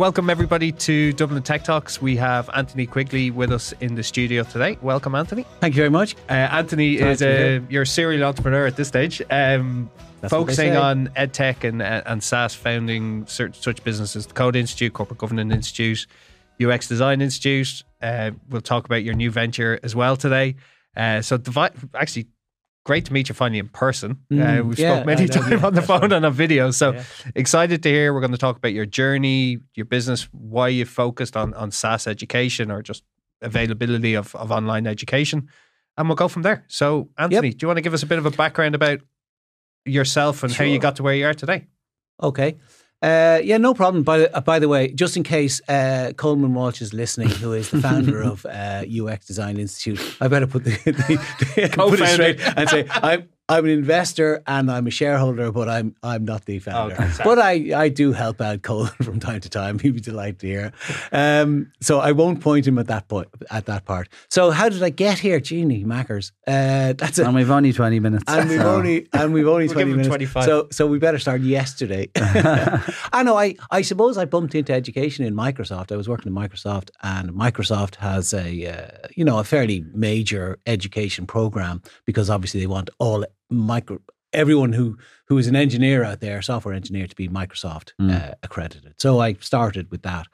Welcome, 0.00 0.30
everybody, 0.30 0.72
to 0.72 1.12
Dublin 1.12 1.42
Tech 1.42 1.62
Talks. 1.62 2.00
We 2.00 2.16
have 2.16 2.48
Anthony 2.54 2.86
Quigley 2.86 3.30
with 3.30 3.52
us 3.52 3.74
in 3.80 3.96
the 3.96 4.02
studio 4.02 4.44
today. 4.44 4.78
Welcome, 4.80 5.14
Anthony. 5.14 5.44
Thank 5.60 5.74
you 5.74 5.80
very 5.82 5.90
much. 5.90 6.16
Uh, 6.26 6.32
Anthony 6.32 6.94
is 6.96 7.20
a, 7.20 7.62
you're 7.68 7.82
a 7.82 7.86
serial 7.86 8.24
entrepreneur 8.24 8.66
at 8.66 8.76
this 8.76 8.88
stage, 8.88 9.20
um, 9.30 9.90
That's 10.22 10.32
what 10.32 10.46
they 10.46 10.52
focusing 10.54 10.76
on 10.76 11.08
edtech 11.08 11.68
and, 11.68 11.82
uh, 11.82 12.00
and 12.06 12.24
SaaS, 12.24 12.54
founding 12.54 13.26
certain 13.26 13.60
such 13.60 13.84
businesses, 13.84 14.26
the 14.26 14.32
Code 14.32 14.56
Institute, 14.56 14.94
Corporate 14.94 15.18
Governance 15.18 15.52
Institute, 15.52 16.06
UX 16.64 16.88
Design 16.88 17.20
Institute. 17.20 17.84
Uh, 18.00 18.30
we'll 18.48 18.62
talk 18.62 18.86
about 18.86 19.04
your 19.04 19.12
new 19.12 19.30
venture 19.30 19.78
as 19.82 19.94
well 19.94 20.16
today. 20.16 20.56
Uh, 20.96 21.20
so, 21.20 21.38
actually, 21.94 22.26
great 22.84 23.04
to 23.06 23.12
meet 23.12 23.28
you 23.28 23.34
finally 23.34 23.58
in 23.58 23.68
person. 23.68 24.12
uh, 24.32 24.34
Mm, 24.34 24.68
we've 24.68 24.78
yeah, 24.78 24.94
spoke 24.96 25.06
many 25.06 25.28
times 25.28 25.50
yeah, 25.50 25.66
on 25.66 25.74
the 25.74 25.82
phone 25.82 26.12
and 26.12 26.24
on 26.24 26.32
video. 26.32 26.70
So, 26.70 26.92
Yeah. 26.94 27.04
excited 27.34 27.82
to 27.82 27.88
hear. 27.88 28.12
We're 28.14 28.20
going 28.20 28.32
to 28.32 28.38
talk 28.38 28.56
about 28.56 28.72
your 28.72 28.86
journey, 28.86 29.58
your 29.74 29.86
business, 29.86 30.28
why 30.32 30.68
you 30.68 30.84
focused 30.86 31.36
on 31.36 31.54
on 31.54 31.70
SaaS 31.70 32.06
education 32.06 32.70
or 32.70 32.82
just 32.82 33.04
availability 33.42 34.14
of, 34.14 34.34
of 34.34 34.50
online 34.50 34.86
education, 34.86 35.48
and 35.96 36.08
we'll 36.08 36.16
go 36.16 36.28
from 36.28 36.42
there. 36.42 36.64
So, 36.68 37.08
Anthony, 37.16 37.50
do 37.50 37.64
you 37.64 37.68
want 37.68 37.78
to 37.78 37.82
give 37.82 37.94
us 37.94 38.02
a 38.02 38.06
bit 38.06 38.18
of 38.18 38.26
a 38.26 38.30
background 38.30 38.74
about 38.74 39.00
yourself 39.84 40.42
and 40.42 40.52
how 40.52 40.64
you 40.64 40.78
got 40.78 40.96
to 40.96 41.02
where 41.02 41.14
you 41.14 41.26
are 41.26 41.34
today? 41.34 41.66
Okay. 42.22 42.56
Uh, 43.02 43.40
yeah, 43.42 43.56
no 43.56 43.72
problem. 43.72 44.02
By 44.02 44.18
the, 44.18 44.36
uh, 44.36 44.40
by 44.40 44.58
the 44.58 44.68
way, 44.68 44.92
just 44.92 45.16
in 45.16 45.22
case 45.22 45.60
uh, 45.68 46.12
Colman 46.16 46.52
Walsh 46.52 46.82
is 46.82 46.92
listening, 46.92 47.30
who 47.30 47.52
is 47.54 47.70
the 47.70 47.80
founder 47.80 48.22
of 48.22 48.44
uh, 48.44 48.84
UX 48.84 49.26
Design 49.26 49.58
Institute, 49.58 50.00
I 50.20 50.28
better 50.28 50.46
put 50.46 50.64
the, 50.64 50.70
the, 50.84 50.92
the 51.56 51.68
put 51.74 52.00
it 52.00 52.08
straight 52.08 52.40
and 52.56 52.68
say 52.68 52.86
I'm 52.90 53.28
I'm 53.50 53.64
an 53.64 53.70
investor 53.72 54.42
and 54.46 54.70
I'm 54.70 54.86
a 54.86 54.90
shareholder, 54.90 55.50
but 55.52 55.68
I'm 55.68 55.94
I'm 56.02 56.24
not 56.24 56.44
the 56.44 56.58
founder. 56.60 56.94
Okay, 56.94 57.10
but 57.24 57.38
I, 57.38 57.52
I 57.84 57.88
do 57.88 58.12
help 58.12 58.40
out 58.40 58.62
Colin 58.62 58.90
from 59.02 59.18
time 59.20 59.40
to 59.40 59.48
time. 59.48 59.78
He'd 59.78 59.94
be 59.94 60.00
delighted 60.00 60.38
to 60.40 60.46
hear. 60.46 60.72
Um, 61.12 61.72
so 61.80 61.98
I 61.98 62.12
won't 62.12 62.40
point 62.40 62.66
him 62.66 62.78
at 62.78 62.86
that 62.86 63.08
point 63.08 63.28
at 63.50 63.66
that 63.66 63.84
part. 63.84 64.08
So 64.30 64.50
how 64.50 64.68
did 64.68 64.82
I 64.82 64.90
get 64.90 65.18
here, 65.18 65.40
Jeannie 65.40 65.84
Mackers? 65.84 66.32
Uh, 66.46 66.92
that's 66.96 67.18
it. 67.18 67.26
And 67.26 67.34
we've 67.34 67.50
only 67.50 67.72
20 67.72 68.00
minutes. 68.00 68.24
and 68.28 68.48
we've 68.48 68.60
so- 68.60 68.76
only 68.76 69.08
and 69.12 69.34
we've 69.34 69.48
only 69.48 69.66
We'll 69.66 69.74
twenty 69.74 69.90
give 69.90 69.98
him 70.00 70.10
minutes. 70.10 70.32
25. 70.32 70.44
So 70.44 70.68
so 70.70 70.86
we 70.86 70.98
better 70.98 71.18
start 71.18 71.40
yesterday. 71.40 72.08
I 73.12 73.22
know. 73.24 73.36
I 73.36 73.56
I 73.70 73.82
suppose 73.82 74.16
I 74.16 74.24
bumped 74.26 74.54
into 74.54 74.72
education 74.72 75.24
in 75.24 75.34
Microsoft. 75.34 75.90
I 75.92 75.96
was 75.96 76.08
working 76.08 76.28
in 76.28 76.34
Microsoft, 76.38 76.90
and 77.02 77.30
Microsoft 77.30 77.96
has 77.96 78.32
a 78.32 78.48
uh, 78.66 79.08
you 79.16 79.24
know 79.24 79.38
a 79.40 79.44
fairly 79.44 79.84
major 79.92 80.58
education 80.66 81.26
program 81.26 81.82
because 82.06 82.30
obviously 82.30 82.60
they 82.60 82.66
want 82.68 82.90
all 82.98 83.24
micro 83.50 84.00
everyone 84.32 84.72
who 84.72 84.96
who 85.26 85.38
is 85.38 85.46
an 85.46 85.56
engineer 85.56 86.04
out 86.04 86.20
there, 86.20 86.40
software 86.42 86.74
engineer, 86.74 87.06
to 87.06 87.16
be 87.16 87.28
Microsoft 87.28 87.92
uh, 88.00 88.34
accredited. 88.42 88.94
So 88.98 89.20
I 89.20 89.34
started 89.34 89.90
with 89.90 90.02
that. 90.02 90.26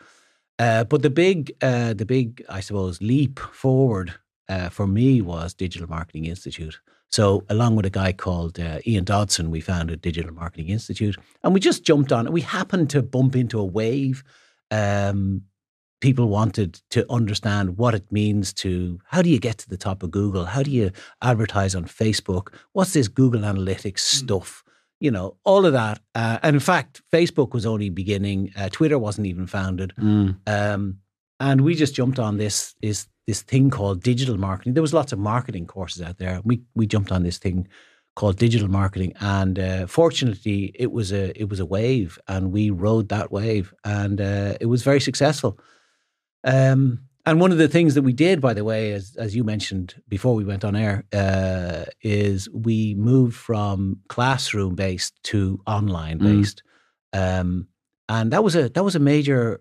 Uh, 0.59 0.85
but 0.85 1.03
the 1.03 1.11
big, 1.11 1.53
uh, 1.61 1.93
the 1.93 2.07
big, 2.07 2.45
I 2.49 2.61
suppose, 2.61 3.03
leap 3.03 3.39
forward 3.39 4.15
uh, 4.49 4.71
for 4.71 4.87
me 4.87 5.21
was 5.21 5.55
Digital 5.55 5.89
Marketing 5.89 6.25
Institute. 6.25 6.79
So, 7.11 7.45
along 7.49 7.77
with 7.77 7.87
a 7.87 7.91
guy 7.91 8.13
called 8.13 8.59
uh, 8.59 8.79
Ian 8.87 9.05
Dodson, 9.05 9.51
we 9.51 9.61
founded 9.61 10.01
Digital 10.01 10.33
Marketing 10.33 10.69
Institute, 10.69 11.17
and 11.43 11.55
we 11.55 11.61
just 11.61 11.85
jumped 11.85 12.11
on 12.11 12.27
it. 12.27 12.33
We 12.33 12.41
happened 12.41 12.91
to 12.91 13.03
bump 13.03 13.37
into 13.37 13.59
a 13.61 13.65
wave. 13.65 14.25
Um, 14.71 15.43
people 16.01 16.29
wanted 16.29 16.81
to 16.91 17.11
understand 17.11 17.79
what 17.79 17.95
it 17.95 18.11
means 18.13 18.53
to 18.53 19.01
how 19.07 19.23
do 19.23 19.31
you 19.31 19.39
get 19.39 19.59
to 19.59 19.69
the 19.69 19.77
top 19.77 20.03
of 20.03 20.11
Google? 20.11 20.45
How 20.45 20.63
do 20.63 20.71
you 20.71 20.91
advertise 21.23 21.75
on 21.75 21.85
Facebook? 21.85 22.49
What's 22.73 22.93
this 22.93 23.09
Google 23.09 23.41
Analytics 23.41 24.01
stuff? 24.01 24.63
You 25.01 25.11
know, 25.11 25.37
all 25.45 25.67
of 25.67 25.73
that. 25.73 26.01
Uh, 26.15 26.39
and 26.43 26.57
in 26.57 26.61
fact, 26.61 27.03
Facebook 27.13 27.53
was 27.53 27.67
only 27.67 27.91
beginning. 27.91 28.53
Uh, 28.57 28.69
Twitter 28.71 28.99
wasn't 28.99 29.27
even 29.27 29.47
founded. 29.47 29.93
Mm. 29.99 30.37
Um, 30.47 30.99
and 31.39 31.61
we 31.63 31.75
just 31.75 31.95
jumped 31.95 32.19
on 32.19 32.39
this 32.39 32.75
is 32.81 33.07
this 33.27 33.43
thing 33.43 33.71
called 33.71 34.03
digital 34.03 34.39
marketing. 34.39 34.75
There 34.75 34.83
was 34.83 34.95
lots 34.95 35.13
of 35.13 35.19
marketing 35.19 35.67
courses 35.67 36.03
out 36.03 36.19
there. 36.19 36.41
We 36.45 36.63
we 36.75 36.87
jumped 36.87 37.13
on 37.13 37.23
this 37.25 37.39
thing 37.39 37.69
called 38.15 38.37
digital 38.37 38.69
marketing, 38.69 39.13
and 39.21 39.59
uh, 39.59 39.87
fortunately, 39.87 40.73
it 40.75 40.93
was 40.93 41.13
a 41.13 41.39
it 41.39 41.51
was 41.51 41.61
a 41.61 41.67
wave, 41.67 42.19
and 42.29 42.53
we 42.53 42.71
rode 42.71 43.11
that 43.11 43.31
wave, 43.31 43.75
and 43.85 44.21
uh, 44.21 44.55
it 44.61 44.67
was 44.67 44.83
very 44.83 45.01
successful. 45.01 45.59
Um, 46.47 47.01
and 47.27 47.41
one 47.41 47.51
of 47.53 47.59
the 47.59 47.69
things 47.69 47.95
that 47.97 48.03
we 48.03 48.13
did, 48.13 48.41
by 48.41 48.55
the 48.55 48.63
way, 48.65 48.93
as 48.93 49.17
as 49.17 49.35
you 49.35 49.43
mentioned 49.43 50.01
before 50.09 50.37
we 50.37 50.45
went 50.45 50.65
on 50.65 50.77
air, 50.77 51.03
uh, 51.13 51.87
is 52.01 52.49
we 52.51 52.95
moved 52.95 53.35
from 53.35 53.99
classroom 54.09 54.77
based 54.77 55.21
to 55.25 55.61
online 55.67 56.19
based, 56.19 56.63
um, 57.13 57.67
and 58.09 58.31
that 58.33 58.45
was 58.45 58.55
a 58.55 58.69
that 58.69 58.85
was 58.85 58.95
a 58.95 59.01
major. 59.01 59.61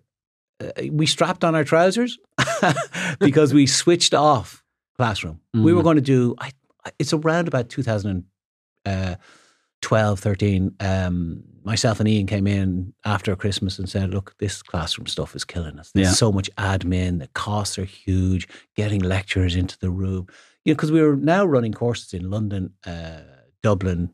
Uh, 0.63 0.69
we 0.91 1.07
strapped 1.07 1.44
on 1.44 1.56
our 1.56 1.63
trousers 1.63 2.19
because 3.19 3.51
we 3.53 3.66
switched 3.66 4.13
off 4.13 4.63
classroom. 4.95 5.40
We 5.53 5.74
were 5.74 5.81
Mm. 5.81 5.84
going 5.84 5.97
to 5.97 6.01
do. 6.01 6.35
I, 6.40 6.51
it's 7.00 7.13
around 7.13 7.47
about 7.47 7.69
2012, 7.69 10.19
13. 10.19 10.75
Um, 10.79 11.44
myself 11.65 11.99
and 11.99 12.07
Ian 12.07 12.27
came 12.27 12.47
in 12.47 12.93
after 13.03 13.35
Christmas 13.35 13.79
and 13.79 13.89
said, 13.89 14.11
"Look, 14.13 14.35
this 14.37 14.61
classroom 14.61 15.07
stuff 15.07 15.35
is 15.35 15.43
killing 15.43 15.79
us. 15.79 15.91
There's 15.91 16.07
Yeah. 16.07 16.13
so 16.13 16.31
much 16.31 16.49
admin. 16.57 17.19
The 17.19 17.27
costs 17.29 17.77
are 17.79 17.85
huge. 17.85 18.47
Getting 18.75 19.01
lecturers 19.01 19.55
into 19.55 19.77
the 19.79 19.89
room, 19.89 20.27
you 20.63 20.71
know, 20.71 20.75
because 20.75 20.91
we 20.91 21.01
were 21.01 21.15
now 21.15 21.45
running 21.45 21.73
courses 21.73 22.13
in 22.13 22.29
London, 22.29 22.73
uh, 22.85 23.21
Dublin, 23.63 24.11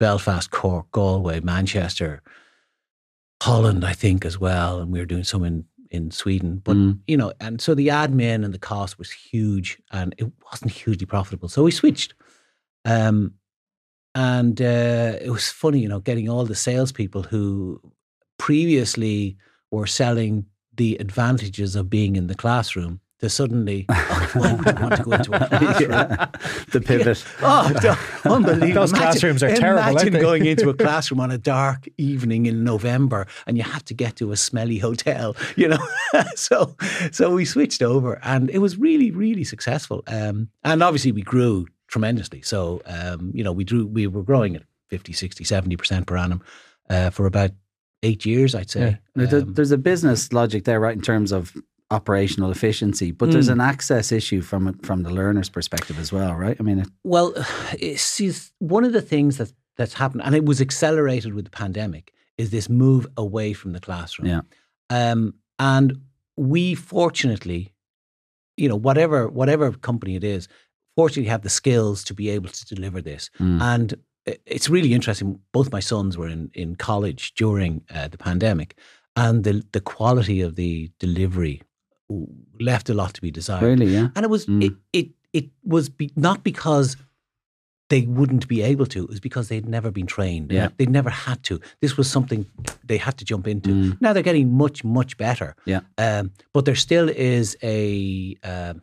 Belfast, 0.00 0.50
Cork, 0.50 0.90
Galway, 0.90 1.40
Manchester, 1.40 2.22
Holland, 3.42 3.84
I 3.84 3.92
think, 3.92 4.24
as 4.24 4.40
well, 4.40 4.80
and 4.80 4.90
we 4.90 4.98
were 4.98 5.06
doing 5.06 5.24
some 5.24 5.44
in 5.44 5.64
in 5.92 6.10
Sweden. 6.10 6.60
But 6.64 6.76
Mm. 6.76 6.98
you 7.06 7.16
know, 7.16 7.32
and 7.40 7.60
so 7.60 7.72
the 7.74 7.88
admin 7.88 8.44
and 8.44 8.52
the 8.52 8.58
cost 8.58 8.98
was 8.98 9.10
huge, 9.10 9.78
and 9.92 10.14
it 10.18 10.30
wasn't 10.50 10.72
hugely 10.72 11.06
profitable. 11.06 11.48
So 11.48 11.62
we 11.62 11.70
switched. 11.70 12.14
Um, 12.84 13.34
and 14.16 14.62
uh, 14.62 15.18
it 15.20 15.28
was 15.28 15.50
funny, 15.50 15.80
you 15.80 15.88
know, 15.90 16.00
getting 16.00 16.26
all 16.26 16.46
the 16.46 16.54
salespeople 16.54 17.24
who 17.24 17.78
previously 18.38 19.36
were 19.70 19.86
selling 19.86 20.46
the 20.74 20.96
advantages 20.96 21.76
of 21.76 21.90
being 21.90 22.16
in 22.16 22.26
the 22.26 22.34
classroom 22.34 23.00
to 23.18 23.28
suddenly, 23.28 23.84
oh, 23.90 24.30
why 24.32 24.54
would 24.54 24.66
you 24.66 24.82
want 24.82 24.96
to 24.96 25.02
go 25.02 25.12
into 25.12 25.34
a 25.34 25.48
classroom? 25.48 25.90
Yeah. 25.90 26.26
The 26.72 26.80
pivot. 26.80 27.22
Oh, 27.42 27.72
unbelievable. 28.24 28.72
Those 28.72 28.92
classrooms 28.92 29.42
are 29.42 29.54
terrible, 29.54 29.82
aren't 29.82 29.92
Imagine 29.98 30.12
they? 30.14 30.20
going 30.20 30.46
into 30.46 30.70
a 30.70 30.74
classroom 30.74 31.20
on 31.20 31.30
a 31.30 31.36
dark 31.38 31.86
evening 31.98 32.46
in 32.46 32.64
November 32.64 33.26
and 33.46 33.58
you 33.58 33.64
have 33.64 33.84
to 33.84 33.94
get 33.94 34.16
to 34.16 34.32
a 34.32 34.36
smelly 34.38 34.78
hotel, 34.78 35.36
you 35.56 35.68
know. 35.68 35.88
so 36.34 36.74
so 37.12 37.34
we 37.34 37.44
switched 37.44 37.82
over 37.82 38.18
and 38.22 38.48
it 38.48 38.58
was 38.58 38.78
really, 38.78 39.10
really 39.10 39.44
successful. 39.44 40.02
Um, 40.06 40.48
and 40.64 40.82
obviously 40.82 41.12
we 41.12 41.20
grew 41.22 41.66
tremendously. 41.88 42.42
So, 42.42 42.80
um, 42.86 43.30
you 43.34 43.44
know, 43.44 43.52
we 43.52 43.64
drew, 43.64 43.86
we 43.86 44.06
were 44.06 44.22
growing 44.22 44.56
at 44.56 44.62
50, 44.90 45.12
60, 45.12 45.44
70% 45.44 46.06
per 46.06 46.16
annum 46.16 46.42
uh, 46.90 47.10
for 47.10 47.26
about 47.26 47.50
eight 48.02 48.24
years, 48.26 48.54
I'd 48.54 48.70
say. 48.70 48.98
There's 49.14 49.32
a- 49.32 49.42
Um, 49.42 49.54
there's 49.54 49.72
a 49.72 49.78
business 49.78 50.32
logic 50.32 50.64
there, 50.64 50.80
right, 50.80 50.94
in 50.96 51.02
terms 51.02 51.32
of 51.32 51.54
operational 51.90 52.50
efficiency, 52.50 53.12
but 53.12 53.30
there's 53.30 53.48
Mm. 53.48 53.52
an 53.52 53.60
access 53.60 54.10
issue 54.10 54.42
from 54.42 54.76
from 54.82 55.02
the 55.04 55.10
learner's 55.10 55.48
perspective 55.48 55.98
as 56.00 56.12
well, 56.12 56.34
right? 56.34 56.56
I 56.58 56.62
mean, 56.64 56.80
it, 56.80 56.88
Well, 57.04 57.32
it's, 57.78 58.20
it's 58.20 58.52
one 58.58 58.84
of 58.84 58.92
the 58.92 59.02
things 59.02 59.36
that 59.38 59.52
that's 59.76 59.94
happened, 59.94 60.22
and 60.24 60.34
it 60.34 60.44
was 60.44 60.60
accelerated 60.60 61.34
with 61.34 61.44
the 61.44 61.50
pandemic, 61.50 62.12
is 62.38 62.50
this 62.50 62.68
move 62.68 63.06
away 63.16 63.52
from 63.52 63.72
the 63.72 63.80
classroom. 63.80 64.28
Yeah. 64.28 64.40
Um, 64.90 65.34
and 65.58 65.98
we 66.36 66.74
fortunately, 66.74 67.72
you 68.56 68.68
know, 68.68 68.76
whatever 68.76 69.28
whatever 69.28 69.72
company 69.72 70.16
it 70.16 70.24
is, 70.24 70.48
fortunately 70.96 71.30
have 71.30 71.42
the 71.42 71.50
skills 71.50 72.02
to 72.04 72.14
be 72.14 72.28
able 72.30 72.48
to 72.48 72.74
deliver 72.74 73.00
this. 73.02 73.30
Mm. 73.38 73.60
And 73.62 73.94
it's 74.44 74.68
really 74.68 74.92
interesting. 74.92 75.38
Both 75.52 75.70
my 75.72 75.80
sons 75.80 76.16
were 76.18 76.28
in 76.28 76.50
in 76.54 76.74
college 76.76 77.34
during 77.34 77.82
uh, 77.94 78.08
the 78.08 78.18
pandemic, 78.18 78.76
and 79.14 79.44
the 79.44 79.64
the 79.72 79.80
quality 79.80 80.40
of 80.40 80.56
the 80.56 80.90
delivery 80.98 81.62
left 82.60 82.88
a 82.88 82.94
lot 82.94 83.14
to 83.14 83.20
be 83.20 83.30
desired 83.30 83.62
really, 83.62 83.86
yeah. 83.86 84.08
and 84.14 84.24
it 84.24 84.30
was 84.30 84.46
Mm. 84.46 84.64
it 84.64 84.72
it 84.92 85.08
it 85.32 85.50
was 85.64 85.88
be, 85.88 86.10
not 86.16 86.42
because 86.42 86.96
they 87.88 88.02
wouldn't 88.02 88.48
be 88.48 88.62
able 88.62 88.86
to. 88.86 89.04
It 89.04 89.08
was 89.08 89.20
because 89.20 89.48
they'd 89.48 89.68
never 89.68 89.90
been 89.92 90.06
trained. 90.06 90.50
Yeah. 90.50 90.68
they'd 90.76 90.90
never 90.90 91.10
had 91.10 91.42
to. 91.44 91.60
This 91.80 91.96
was 91.96 92.10
something 92.10 92.46
they 92.84 92.96
had 92.98 93.16
to 93.18 93.24
jump 93.24 93.46
into. 93.46 93.70
Mm. 93.70 94.00
Now 94.00 94.12
they're 94.12 94.24
getting 94.24 94.52
much 94.52 94.82
much 94.82 95.16
better. 95.16 95.54
Yeah. 95.66 95.80
um, 95.98 96.32
but 96.52 96.64
there 96.64 96.74
still 96.74 97.08
is 97.08 97.56
a 97.62 98.36
um 98.42 98.82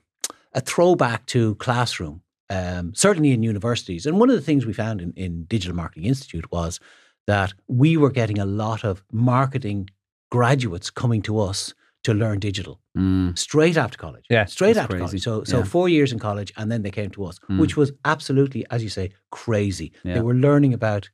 a 0.53 0.61
throwback 0.61 1.25
to 1.27 1.55
classroom. 1.55 2.21
Um, 2.49 2.93
certainly 2.93 3.31
in 3.31 3.41
universities, 3.41 4.05
and 4.05 4.19
one 4.19 4.29
of 4.29 4.35
the 4.35 4.41
things 4.41 4.65
we 4.65 4.73
found 4.73 5.01
in, 5.01 5.13
in 5.15 5.45
Digital 5.45 5.75
Marketing 5.75 6.05
Institute 6.05 6.51
was 6.51 6.79
that 7.25 7.53
we 7.67 7.97
were 7.97 8.11
getting 8.11 8.37
a 8.37 8.45
lot 8.45 8.83
of 8.83 9.01
marketing 9.11 9.89
graduates 10.29 10.89
coming 10.91 11.21
to 11.23 11.39
us 11.39 11.73
to 12.03 12.13
learn 12.13 12.39
digital 12.39 12.79
Mm. 12.97 13.35
straight 13.39 13.75
after 13.77 13.97
college. 13.97 14.25
Yeah, 14.29 14.45
straight 14.45 14.77
after 14.77 14.97
crazy. 14.97 15.19
college. 15.19 15.23
So 15.23 15.43
so 15.45 15.57
Yeah. 15.59 15.63
four 15.63 15.89
years 15.89 16.11
in 16.11 16.19
college, 16.19 16.53
and 16.57 16.71
then 16.71 16.83
they 16.83 16.91
came 16.91 17.09
to 17.11 17.23
us, 17.25 17.39
Mm. 17.49 17.59
which 17.59 17.75
was 17.75 17.91
absolutely, 18.05 18.65
as 18.69 18.83
you 18.83 18.89
say, 18.89 19.09
crazy. 19.31 19.91
Yeah. 20.03 20.15
They 20.15 20.21
were 20.21 20.35
learning 20.35 20.73
about 20.75 21.09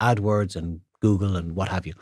AdWords 0.00 0.56
and 0.56 0.80
Google 1.00 1.36
and 1.36 1.54
what 1.54 1.68
have 1.68 1.86
you. 1.86 1.94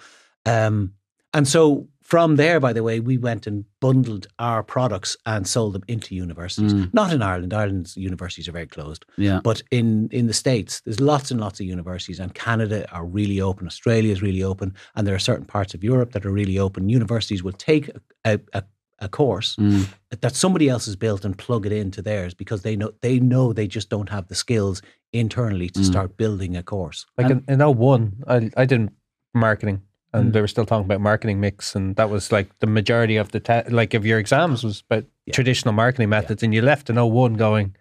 Um, 0.45 0.93
and 1.35 1.49
so 1.49 1.89
from 2.11 2.37
there, 2.37 2.61
by 2.61 2.73
the 2.73 2.83
way, 2.85 3.01
we 3.01 3.19
went 3.19 3.47
and 3.49 3.65
bundled 3.81 4.27
our 4.39 4.63
products 4.63 5.17
and 5.27 5.47
sold 5.47 5.73
them 5.75 5.83
into 5.89 6.15
universities. 6.15 6.73
Mm. 6.73 6.95
Not 6.95 7.13
in 7.13 7.21
Ireland. 7.21 7.53
Ireland's 7.53 7.97
universities 7.97 8.47
are 8.49 8.53
very 8.53 8.69
closed. 8.69 9.05
Yeah. 9.17 9.41
But 9.43 9.63
in, 9.73 10.09
in 10.13 10.27
the 10.29 10.33
States, 10.45 10.81
there's 10.85 11.01
lots 11.01 11.31
and 11.33 11.41
lots 11.41 11.59
of 11.61 11.67
universities, 11.67 12.21
and 12.21 12.33
Canada 12.35 12.79
are 12.93 13.05
really 13.05 13.41
open. 13.41 13.67
Australia 13.67 14.13
is 14.13 14.23
really 14.23 14.45
open. 14.53 14.69
And 14.95 15.05
there 15.07 15.17
are 15.17 15.19
certain 15.31 15.47
parts 15.47 15.75
of 15.75 15.83
Europe 15.83 16.13
that 16.13 16.25
are 16.25 16.31
really 16.31 16.59
open. 16.61 16.89
Universities 16.89 17.43
will 17.43 17.59
take 17.73 17.91
a, 18.25 18.39
a, 18.53 18.63
a 19.01 19.09
course 19.09 19.57
Mm. 19.57 19.87
that 20.21 20.35
somebody 20.37 20.69
else 20.69 20.87
has 20.87 20.97
built 20.97 21.25
and 21.25 21.37
plug 21.37 21.67
it 21.67 21.73
into 21.73 22.01
theirs 22.03 22.35
because 22.35 22.63
they 22.63 22.77
know 22.77 22.93
they 23.01 23.19
know 23.19 23.53
they 23.53 23.67
just 23.67 23.89
don't 23.91 24.11
have 24.11 24.27
the 24.29 24.35
skills 24.35 24.81
internally 25.13 25.69
to 25.71 25.81
Mm. 25.81 25.85
start 25.93 26.17
building 26.17 26.57
a 26.57 26.63
course. 26.63 27.05
Like 27.19 27.31
And- 27.31 27.45
in, 27.49 27.61
in 27.61 27.77
01, 27.77 28.23
I, 28.29 28.37
I 28.63 28.65
didn't 28.65 28.93
marketing 29.35 29.83
and 30.17 30.31
Mm. 30.31 30.33
they 30.33 30.41
were 30.41 30.49
still 30.49 30.67
talking 30.67 30.85
about 30.85 31.01
marketing 31.01 31.39
mix. 31.41 31.75
And 31.77 31.97
that 31.97 32.09
was 32.11 32.33
like 32.33 32.49
the 32.61 32.67
majority 32.67 33.17
of 33.17 33.31
the, 33.33 33.41
te- 33.41 33.69
like 33.71 33.95
of 33.95 34.05
your 34.07 34.19
exams 34.19 34.65
was 34.65 34.83
about 34.91 35.05
Yeah. 35.27 35.35
traditional 35.35 35.75
marketing 35.75 36.09
methods. 36.09 36.43
And 36.43 36.55
you 36.55 36.63
left 36.63 36.91
in 36.91 36.97
01 36.99 37.35
going, 37.35 37.75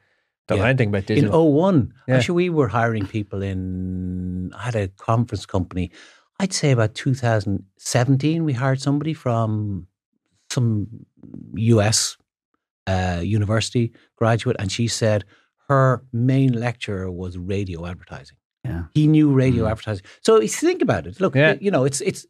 don't 0.47 0.57
know 0.59 0.63
Yeah. 0.65 0.69
anything 0.69 0.89
about 0.89 1.09
In 1.09 1.15
digital. 1.15 1.31
01, 1.31 1.93
Yeah. 2.07 2.15
actually, 2.17 2.35
we 2.35 2.49
were 2.49 2.67
hiring 2.67 3.05
people 3.07 3.41
in, 3.41 4.51
I 4.55 4.63
had 4.63 4.75
a 4.75 4.87
conference 4.89 5.45
company. 5.45 5.91
I'd 6.39 6.53
say 6.53 6.71
about 6.71 6.93
2017, 6.95 8.43
we 8.43 8.53
hired 8.53 8.81
somebody 8.81 9.13
from 9.13 9.87
some 10.49 10.87
US 11.55 12.17
uh, 12.87 13.21
university 13.23 13.91
graduate, 14.15 14.55
and 14.59 14.71
she 14.71 14.87
said 14.87 15.23
her 15.69 16.03
main 16.13 16.53
lecturer 16.53 17.09
was 17.11 17.37
radio 17.37 17.85
advertising. 17.87 18.37
Yeah. 18.65 18.83
He 18.93 19.07
knew 19.07 19.27
radio 19.43 19.63
Mm. 19.65 19.71
advertising. 19.71 20.05
So 20.21 20.31
think 20.47 20.81
about 20.81 21.07
it. 21.07 21.19
Look, 21.21 21.35
Yeah. 21.35 21.55
you 21.61 21.71
know, 21.71 21.85
it's 21.85 22.01
it's 22.01 22.25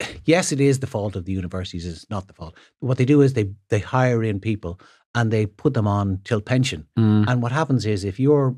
yes, 0.24 0.52
it 0.52 0.60
is 0.60 0.78
the 0.78 0.86
fault 0.86 1.16
of 1.16 1.24
the 1.24 1.32
universities. 1.32 1.84
It's 1.86 2.06
not 2.10 2.26
the 2.26 2.34
fault. 2.34 2.54
What 2.80 2.96
they 2.98 3.04
do 3.14 3.22
is 3.22 3.32
they 3.32 3.50
they 3.68 3.80
hire 3.80 4.22
in 4.30 4.40
people 4.40 4.72
and 5.14 5.30
they 5.30 5.46
put 5.46 5.72
them 5.74 5.86
on 5.86 6.18
till 6.24 6.40
pension. 6.40 6.86
Mm. 6.98 7.24
And 7.28 7.42
what 7.42 7.52
happens 7.52 7.84
is 7.86 8.04
if 8.04 8.18
your 8.18 8.56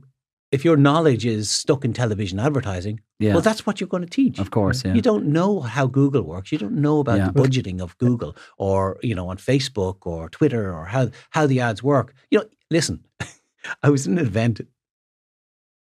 if 0.52 0.64
your 0.64 0.76
knowledge 0.76 1.26
is 1.26 1.50
stuck 1.50 1.84
in 1.84 1.93
television 1.93 2.38
advertising, 2.38 3.00
Yeah. 3.19 3.32
well, 3.34 3.43
that's 3.43 3.67
what 3.67 3.81
you're 3.81 3.88
going 3.94 4.05
to 4.08 4.17
teach. 4.22 4.38
of 4.38 4.50
course. 4.50 4.84
Yeah. 4.84 4.94
You 4.94 5.02
don't 5.02 5.26
know 5.26 5.61
how 5.61 5.87
Google 5.88 6.22
works. 6.22 6.52
You 6.52 6.58
don't 6.58 6.81
know 6.81 7.00
about 7.00 7.19
Yeah. 7.19 7.31
the 7.32 7.40
budgeting 7.43 7.81
of 7.82 7.96
Google 7.99 8.32
or 8.56 8.96
you 9.02 9.14
know 9.14 9.29
on 9.31 9.37
Facebook 9.38 10.06
or 10.06 10.29
Twitter 10.31 10.72
or 10.76 10.84
how 10.87 11.11
how 11.31 11.46
the 11.49 11.61
ads 11.61 11.82
work. 11.82 12.14
You 12.31 12.38
know, 12.38 12.46
listen, 12.70 13.05
I 13.87 13.90
was 13.90 14.06
in 14.06 14.19
an 14.19 14.26
event 14.26 14.61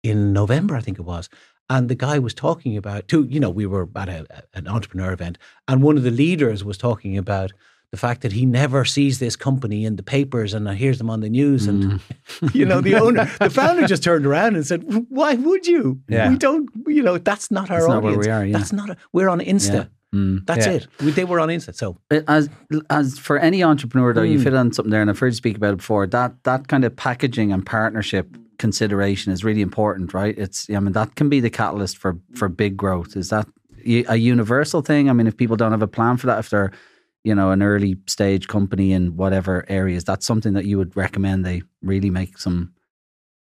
in 0.02 0.32
November, 0.32 0.76
I 0.76 0.80
think 0.80 0.98
it 0.98 1.02
was, 1.04 1.28
and 1.68 1.88
the 1.88 1.94
guy 1.94 2.18
was 2.18 2.34
talking 2.34 2.76
about 2.76 3.08
two. 3.08 3.26
You 3.28 3.40
know, 3.40 3.50
we 3.50 3.66
were 3.66 3.88
at 3.96 4.08
a, 4.08 4.26
an 4.54 4.66
entrepreneur 4.68 5.12
event, 5.12 5.38
and 5.68 5.82
one 5.82 5.96
of 5.96 6.02
the 6.02 6.10
leaders 6.10 6.64
was 6.64 6.78
talking 6.78 7.16
about 7.18 7.52
the 7.92 7.96
fact 7.96 8.20
that 8.22 8.30
he 8.32 8.46
never 8.46 8.84
sees 8.84 9.18
this 9.18 9.34
company 9.34 9.84
in 9.84 9.96
the 9.96 10.02
papers 10.04 10.54
and 10.54 10.68
hears 10.70 10.98
them 10.98 11.10
on 11.10 11.20
the 11.20 11.28
news 11.28 11.66
and 11.66 12.00
Mm. 12.40 12.54
you 12.54 12.64
know, 12.64 12.80
the 12.80 12.94
owner, 13.04 13.24
the 13.40 13.50
founder 13.50 13.84
just 13.86 14.04
turned 14.04 14.24
around 14.26 14.54
and 14.56 14.64
said, 14.66 14.84
"Why 15.08 15.34
would 15.34 15.66
you? 15.66 16.00
Yeah. 16.08 16.30
We 16.30 16.36
don't. 16.38 16.68
You 16.86 17.02
know, 17.02 17.18
that's 17.18 17.50
not 17.50 17.68
our 17.70 17.78
That's 17.80 17.88
not 17.88 18.02
where 18.02 18.12
audience. 18.12 18.26
we 18.26 18.32
are, 18.32 18.44
yeah. 18.46 18.56
That's 18.58 18.72
not. 18.72 18.90
A, 18.90 18.96
we're 19.12 19.28
on 19.28 19.40
Insta. 19.40 19.74
Yeah. 19.74 19.84
Mm. 20.18 20.46
That's 20.46 20.66
Yeah. 20.66 20.72
it. 20.72 20.86
We, 21.04 21.10
they 21.12 21.24
were 21.24 21.38
on 21.40 21.48
Insta. 21.48 21.74
So 21.74 21.96
As 22.28 22.48
as 22.90 23.18
for 23.18 23.38
any 23.38 23.62
entrepreneur 23.64 24.12
though, 24.12 24.22
you 24.22 24.38
Mm. 24.38 24.44
fit 24.44 24.54
on 24.54 24.72
something 24.72 24.90
there, 24.90 25.00
and 25.02 25.10
I've 25.10 25.18
heard 25.18 25.28
you 25.28 25.32
speak 25.34 25.56
about 25.56 25.72
it 25.74 25.78
before. 25.78 26.06
That 26.06 26.32
that 26.44 26.68
kind 26.68 26.84
of 26.84 26.94
packaging 26.96 27.52
and 27.52 27.66
partnership 27.66 28.36
consideration 28.60 29.32
is 29.32 29.42
really 29.44 29.62
important, 29.62 30.14
right? 30.14 30.36
It's 30.38 30.68
I 30.70 30.78
mean 30.80 30.92
that 30.92 31.14
can 31.16 31.28
be 31.28 31.40
the 31.40 31.50
catalyst 31.50 31.96
for 31.98 32.12
for 32.38 32.48
big 32.48 32.76
growth. 32.76 33.16
Is 33.16 33.28
that 33.30 33.46
a 34.08 34.16
universal 34.16 34.82
thing? 34.82 35.08
I 35.10 35.12
mean, 35.14 35.26
if 35.26 35.36
people 35.36 35.56
don't 35.56 35.72
have 35.72 35.82
a 35.82 35.88
plan 35.98 36.16
for 36.18 36.26
that, 36.28 36.38
if 36.38 36.50
they're 36.50 36.70
you 37.24 37.34
know 37.34 37.50
an 37.50 37.62
early 37.62 37.96
stage 38.06 38.46
company 38.46 38.92
in 38.92 39.16
whatever 39.16 39.64
areas, 39.68 40.04
that's 40.04 40.26
something 40.26 40.54
that 40.54 40.64
you 40.66 40.78
would 40.78 40.96
recommend 40.96 41.44
they 41.44 41.62
really 41.82 42.10
make 42.10 42.38
some. 42.38 42.72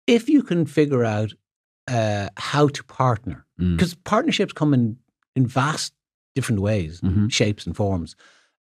if 0.07 0.27
you 0.29 0.43
can 0.43 0.65
figure 0.65 1.05
out 1.05 1.31
uh, 1.91 2.27
how 2.37 2.67
to 2.69 2.83
partner, 2.83 3.45
Mm. 3.59 3.75
because 3.77 3.93
partnerships 4.03 4.53
come 4.53 4.73
in 4.73 4.97
in 5.35 5.45
vast 5.47 5.93
different 6.35 6.61
ways, 6.61 7.01
Mhm. 7.01 7.31
shapes, 7.31 7.65
and 7.67 7.75
forms. 7.75 8.15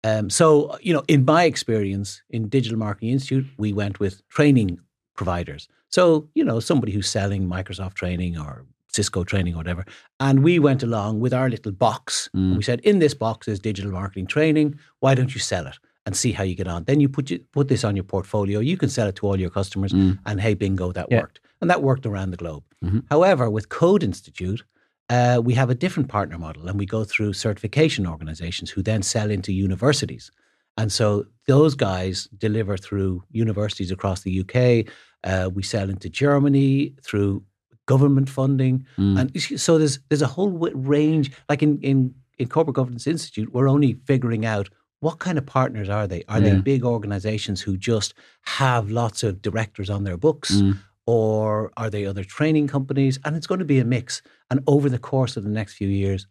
Um, 0.03 0.29
so, 0.29 0.77
you 0.81 0.93
know, 0.93 1.03
in 1.07 1.25
my 1.25 1.43
experience 1.43 2.21
in 2.29 2.49
Digital 2.49 2.77
Marketing 2.79 3.09
Institute, 3.11 3.45
we 3.57 3.73
went 3.73 3.99
with 3.99 4.21
training 4.29 4.79
providers. 5.15 5.67
So, 5.89 6.29
you 6.35 6.43
know, 6.43 6.59
somebody 6.59 6.91
who's 6.91 7.09
selling 7.09 7.47
Microsoft 7.47 7.93
training 7.95 8.37
or 8.37 8.65
Cisco 8.91 9.23
training 9.23 9.53
or 9.53 9.57
whatever. 9.57 9.85
And 10.19 10.43
we 10.43 10.59
went 10.59 10.83
along 10.83 11.19
with 11.19 11.33
our 11.33 11.49
little 11.49 11.71
box. 11.71 12.29
Mm. 12.35 12.39
And 12.39 12.57
we 12.57 12.63
said, 12.63 12.79
in 12.81 12.99
this 12.99 13.13
box 13.13 13.47
is 13.47 13.59
digital 13.59 13.91
marketing 13.91 14.27
training. 14.27 14.79
Why 14.99 15.13
don't 15.15 15.33
you 15.33 15.39
sell 15.39 15.67
it 15.67 15.77
and 16.05 16.15
see 16.15 16.31
how 16.31 16.43
you 16.43 16.55
get 16.55 16.67
on? 16.67 16.83
Then 16.85 16.99
you 16.99 17.07
put 17.09 17.29
you, 17.29 17.39
put 17.51 17.67
this 17.67 17.83
on 17.83 17.95
your 17.95 18.03
portfolio. 18.03 18.59
You 18.59 18.77
can 18.77 18.89
sell 18.89 19.07
it 19.07 19.15
to 19.17 19.27
all 19.27 19.39
your 19.39 19.49
customers. 19.49 19.93
Mm. 19.93 20.19
And 20.25 20.41
hey, 20.41 20.53
bingo, 20.55 20.91
that 20.93 21.07
Yeah. 21.11 21.21
worked. 21.21 21.39
And 21.61 21.69
that 21.69 21.81
worked 21.83 22.05
around 22.05 22.31
the 22.31 22.37
globe. 22.37 22.63
Mhm. 22.83 23.03
However, 23.09 23.49
with 23.49 23.69
Code 23.69 24.03
Institute, 24.03 24.63
uh, 25.09 25.41
we 25.43 25.53
have 25.55 25.69
a 25.69 25.75
different 25.75 26.09
partner 26.09 26.37
model 26.37 26.67
and 26.67 26.77
we 26.77 26.85
go 26.85 27.03
through 27.03 27.33
certification 27.33 28.05
organizations 28.05 28.69
who 28.71 28.81
then 28.83 29.01
sell 29.01 29.31
into 29.31 29.51
universities. 29.53 30.31
And 30.77 30.91
so 30.91 31.25
those 31.47 31.75
guys 31.75 32.27
deliver 32.37 32.77
through 32.77 33.23
universities 33.31 33.91
across 33.91 34.21
the 34.21 34.41
UK. 34.41 34.93
Uh, 35.23 35.49
we 35.53 35.63
sell 35.63 35.89
into 35.89 36.09
Germany 36.09 36.93
through 37.03 37.43
government 37.87 38.29
funding. 38.29 38.85
Mm. 38.97 39.19
And 39.19 39.59
so 39.59 39.77
there's 39.77 39.99
there's 40.09 40.21
a 40.21 40.27
whole 40.27 40.49
range. 40.51 41.31
Like 41.49 41.63
in, 41.63 41.79
in, 41.81 42.13
in 42.37 42.47
Corporate 42.47 42.75
Governance 42.75 43.07
Institute, 43.07 43.51
we're 43.53 43.69
only 43.69 43.93
figuring 44.05 44.45
out 44.45 44.69
what 44.99 45.19
kind 45.19 45.37
of 45.37 45.45
partners 45.45 45.89
are 45.89 46.07
they? 46.07 46.23
Are 46.27 46.39
Yeah. 46.39 46.55
they 46.55 46.61
big 46.61 46.83
organizations 46.83 47.61
who 47.61 47.77
just 47.77 48.13
have 48.43 48.89
lots 48.91 49.23
of 49.23 49.41
directors 49.41 49.89
on 49.89 50.03
their 50.03 50.17
books? 50.17 50.51
Mm. 50.51 50.77
or 51.09 51.71
are 51.77 51.89
they 51.89 52.05
other 52.05 52.23
training 52.25 52.67
companies? 52.67 53.17
And 53.23 53.35
it's 53.37 53.47
going 53.47 53.59
to 53.59 53.65
be 53.65 53.79
a 53.79 53.85
mix. 53.85 54.21
And 54.51 54.59
over 54.67 54.89
the 54.89 54.99
course 54.99 55.37
of 55.37 55.43
the 55.45 55.49
next 55.49 55.75
few 55.75 55.87
years, 55.87 56.27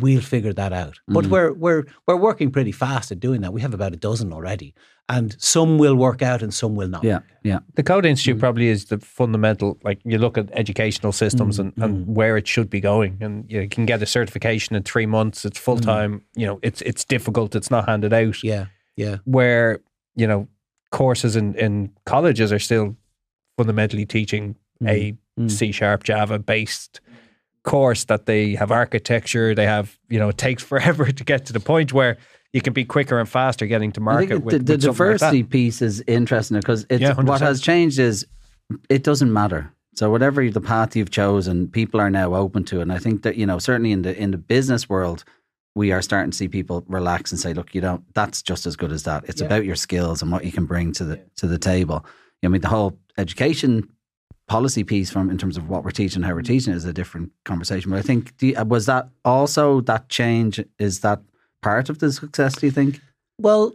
we'll 0.00 0.20
figure 0.20 0.52
that 0.52 0.72
out. 0.72 0.98
But 1.08 1.24
Mm. 1.24 1.30
we're 1.30 1.52
we're 1.52 1.84
we're 2.06 2.16
working 2.16 2.50
pretty 2.50 2.72
fast 2.72 3.12
at 3.12 3.20
doing 3.20 3.40
that. 3.42 3.52
We 3.52 3.60
have 3.62 3.74
about 3.74 3.92
a 3.92 3.96
dozen 3.96 4.32
already, 4.32 4.74
and 5.08 5.34
some 5.38 5.78
will 5.78 5.94
work 5.96 6.22
out 6.22 6.42
and 6.42 6.52
some 6.54 6.74
will 6.76 6.88
not. 6.88 7.04
Yeah, 7.04 7.20
yeah. 7.42 7.60
The 7.74 7.82
Code 7.82 8.04
Mm. 8.04 8.10
Institute 8.10 8.38
probably 8.38 8.68
is 8.68 8.86
the 8.86 8.98
fundamental, 8.98 9.78
like 9.84 10.00
you 10.04 10.18
look 10.18 10.38
at 10.38 10.48
educational 10.52 11.12
systems 11.12 11.56
Mm, 11.58 11.60
and, 11.60 11.72
and 11.84 12.16
where 12.16 12.36
it 12.36 12.46
should 12.48 12.68
be 12.70 12.80
going. 12.80 13.18
And 13.20 13.44
you 13.50 13.68
can 13.68 13.86
get 13.86 14.02
a 14.02 14.06
certification 14.06 14.76
in 14.76 14.82
three 14.82 15.06
months. 15.06 15.44
It's 15.44 15.58
full 15.58 15.78
time. 15.78 16.22
You 16.34 16.46
know, 16.46 16.58
it's 16.62 16.80
it's 16.82 17.04
difficult. 17.04 17.54
It's 17.54 17.70
not 17.70 17.88
handed 17.88 18.12
out. 18.12 18.34
Mm. 18.34 18.42
yeah, 18.44 18.64
yeah. 18.96 19.16
Where, 19.24 19.80
you 20.14 20.26
know, 20.26 20.48
courses 20.90 21.36
in, 21.36 21.54
in 21.56 21.90
colleges 22.04 22.52
are 22.52 22.58
still 22.60 22.96
fundamentally 23.56 24.06
teaching 24.06 24.56
a 24.86 25.14
Mm. 25.38 25.50
C 25.50 25.70
sharp 25.70 26.02
Java 26.02 26.38
based 26.38 27.02
course 27.66 28.04
that 28.04 28.24
they 28.24 28.54
have 28.54 28.70
architecture. 28.70 29.54
They 29.54 29.66
have, 29.66 29.98
you 30.08 30.18
know, 30.18 30.30
it 30.30 30.38
takes 30.38 30.62
forever 30.72 31.12
to 31.12 31.24
get 31.24 31.44
to 31.46 31.52
the 31.52 31.60
point 31.60 31.92
where 31.92 32.16
you 32.54 32.62
can 32.62 32.72
be 32.72 32.86
quicker 32.86 33.18
and 33.18 33.28
faster 33.28 33.66
getting 33.66 33.92
to 33.92 34.00
market 34.00 34.38
with, 34.42 34.52
the, 34.52 34.58
the 34.64 34.72
with 34.74 34.82
something 34.82 35.06
like 35.06 35.18
diversity 35.18 35.42
piece 35.42 35.82
is 35.82 36.02
interesting 36.06 36.58
because 36.58 36.86
it's 36.88 37.02
Yeah, 37.02 37.14
what 37.20 37.42
has 37.42 37.60
changed 37.60 37.98
is 37.98 38.26
it 38.88 39.02
doesn't 39.02 39.30
matter. 39.30 39.70
So 39.94 40.10
whatever 40.10 40.48
the 40.50 40.60
path 40.60 40.96
you've 40.96 41.10
chosen, 41.10 41.68
people 41.68 42.00
are 42.00 42.10
now 42.10 42.34
open 42.34 42.64
to 42.64 42.78
it. 42.78 42.82
And 42.82 42.92
I 42.92 42.98
think 42.98 43.22
that 43.22 43.36
you 43.36 43.46
know 43.46 43.58
certainly 43.58 43.92
in 43.92 44.02
the 44.02 44.16
in 44.16 44.30
the 44.30 44.38
business 44.38 44.88
world, 44.88 45.24
we 45.74 45.92
are 45.92 46.00
starting 46.02 46.30
to 46.30 46.36
see 46.36 46.48
people 46.48 46.84
relax 46.88 47.32
and 47.32 47.38
say, 47.40 47.52
look, 47.52 47.74
you 47.74 47.80
don't. 47.80 48.02
That's 48.14 48.42
just 48.42 48.66
as 48.66 48.76
good 48.76 48.92
as 48.92 49.02
that. 49.04 49.24
It's 49.28 49.40
Yeah. 49.40 49.46
about 49.48 49.64
your 49.64 49.76
skills 49.76 50.22
and 50.22 50.30
what 50.32 50.44
you 50.44 50.52
can 50.52 50.66
bring 50.66 50.92
to 50.92 51.04
the 51.04 51.16
to 51.36 51.46
the 51.46 51.58
table. 51.58 52.04
I 52.44 52.48
mean, 52.48 52.60
the 52.60 52.68
whole 52.68 52.98
education 53.18 53.88
policy 54.48 54.84
piece 54.84 55.10
from 55.10 55.30
in 55.30 55.38
terms 55.38 55.56
of 55.56 55.68
what 55.68 55.84
we're 55.84 55.90
teaching, 55.90 56.22
how 56.22 56.34
we're 56.34 56.42
teaching, 56.42 56.72
is 56.72 56.84
a 56.84 56.92
different 56.92 57.32
conversation. 57.44 57.90
But 57.90 57.98
I 57.98 58.02
think 58.02 58.36
do 58.38 58.46
you- 58.48 58.64
was 58.64 58.86
that 58.86 59.08
also 59.24 59.80
that 59.82 60.08
change 60.08 60.62
is 60.78 61.00
that 61.00 61.20
part 61.62 61.88
of 61.90 61.98
the 61.98 62.12
success? 62.12 62.54
Do 62.56 62.66
you 62.66 62.72
think? 62.72 63.00
Well, 63.38 63.72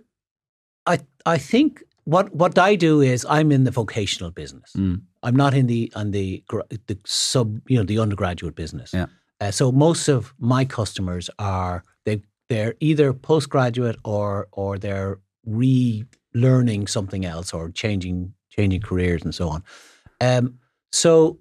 I 0.86 1.00
I 1.26 1.38
think 1.38 1.84
what 2.06 2.34
what 2.36 2.58
I 2.58 2.76
do 2.76 3.02
is 3.02 3.26
I'm 3.30 3.52
in 3.52 3.64
the 3.66 3.72
vocational 3.72 4.32
business. 4.32 4.72
Mm. 4.78 5.02
I'm 5.24 5.36
not 5.36 5.54
in 5.54 5.68
the 5.68 5.92
on 5.96 6.12
the 6.12 6.44
the 6.88 6.98
sub 7.06 7.62
you 7.68 7.78
know 7.78 7.84
the 7.84 8.00
undergraduate 8.00 8.56
business. 8.56 8.92
Yeah. 8.94 9.06
Uh, 9.40 9.52
so 9.52 9.72
most 9.72 10.08
of 10.08 10.34
my 10.40 10.66
customers 10.66 11.30
are 11.38 11.84
they 12.06 12.22
they're 12.50 12.76
either 12.80 13.14
postgraduate 13.14 13.98
or 14.04 14.48
or 14.52 14.78
they're 14.80 15.20
relearning 15.48 16.88
something 16.90 17.26
else 17.26 17.54
or 17.54 17.70
changing 17.70 18.34
changing 18.50 18.82
careers 18.82 19.22
and 19.24 19.34
so 19.36 19.50
on. 19.50 19.64
Um, 20.20 20.60
so 20.92 21.40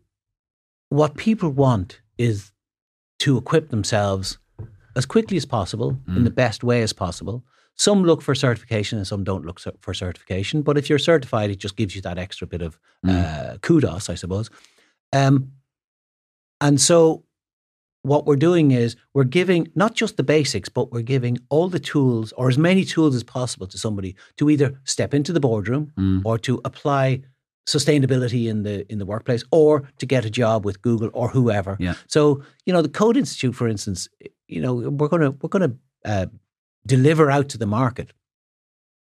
what 0.88 1.16
people 1.16 1.50
want 1.50 2.00
is 2.18 2.52
to 3.20 3.36
equip 3.38 3.70
themselves 3.70 4.38
as 4.96 5.06
quickly 5.06 5.36
as 5.36 5.46
possible 5.46 5.90
in 6.08 6.14
Mm. 6.16 6.24
the 6.24 6.30
best 6.30 6.64
way 6.64 6.82
as 6.82 6.92
possible. 6.92 7.44
Some 7.76 8.02
look 8.04 8.22
for 8.22 8.34
certification 8.34 8.98
and 8.98 9.06
some 9.06 9.24
don't 9.24 9.46
look 9.46 9.60
for 9.80 9.94
certification. 9.94 10.62
But 10.62 10.76
if 10.76 10.88
you're 10.90 10.98
certified, 10.98 11.50
it 11.50 11.56
just 11.58 11.76
gives 11.76 11.94
you 11.94 12.02
that 12.02 12.18
extra 12.18 12.46
bit 12.46 12.60
of 12.62 12.78
Mm. 13.06 13.10
uh, 13.54 13.58
kudos, 13.58 14.08
I 14.10 14.16
suppose. 14.16 14.50
Um, 15.12 15.52
and 16.60 16.80
so 16.80 17.24
what 18.02 18.26
we're 18.26 18.36
doing 18.36 18.70
is 18.72 18.96
we're 19.14 19.24
giving 19.24 19.68
not 19.74 19.94
just 19.94 20.16
the 20.16 20.22
basics, 20.22 20.68
but 20.68 20.90
we're 20.90 21.02
giving 21.02 21.38
all 21.50 21.68
the 21.68 21.78
tools 21.80 22.32
or 22.32 22.48
as 22.48 22.58
many 22.58 22.84
tools 22.84 23.14
as 23.14 23.22
possible 23.24 23.66
to 23.68 23.78
somebody 23.78 24.16
to 24.36 24.50
either 24.50 24.78
step 24.84 25.14
into 25.14 25.32
the 25.32 25.40
boardroom 25.40 25.92
Mm. 25.98 26.22
or 26.24 26.38
to 26.38 26.60
apply 26.64 27.22
sustainability 27.66 28.48
in 28.48 28.62
the 28.62 28.90
in 28.92 28.98
the 28.98 29.06
workplace 29.06 29.44
or 29.50 29.82
to 29.98 30.06
get 30.06 30.24
a 30.24 30.30
job 30.30 30.64
with 30.64 30.80
Google 30.82 31.10
or 31.12 31.28
whoever. 31.28 31.76
Yeah. 31.80 31.94
So 32.06 32.42
you 32.66 32.72
know 32.72 32.82
the 32.82 32.88
Code 32.88 33.16
Institute, 33.16 33.54
for 33.54 33.68
instance, 33.68 34.08
you 34.48 34.60
know 34.60 34.74
we're 34.74 35.08
gonna 35.08 35.30
we're 35.42 35.48
gonna 35.48 35.74
uh, 36.04 36.26
deliver 36.86 37.30
out 37.30 37.48
to 37.50 37.58
the 37.58 37.66
market. 37.66 38.12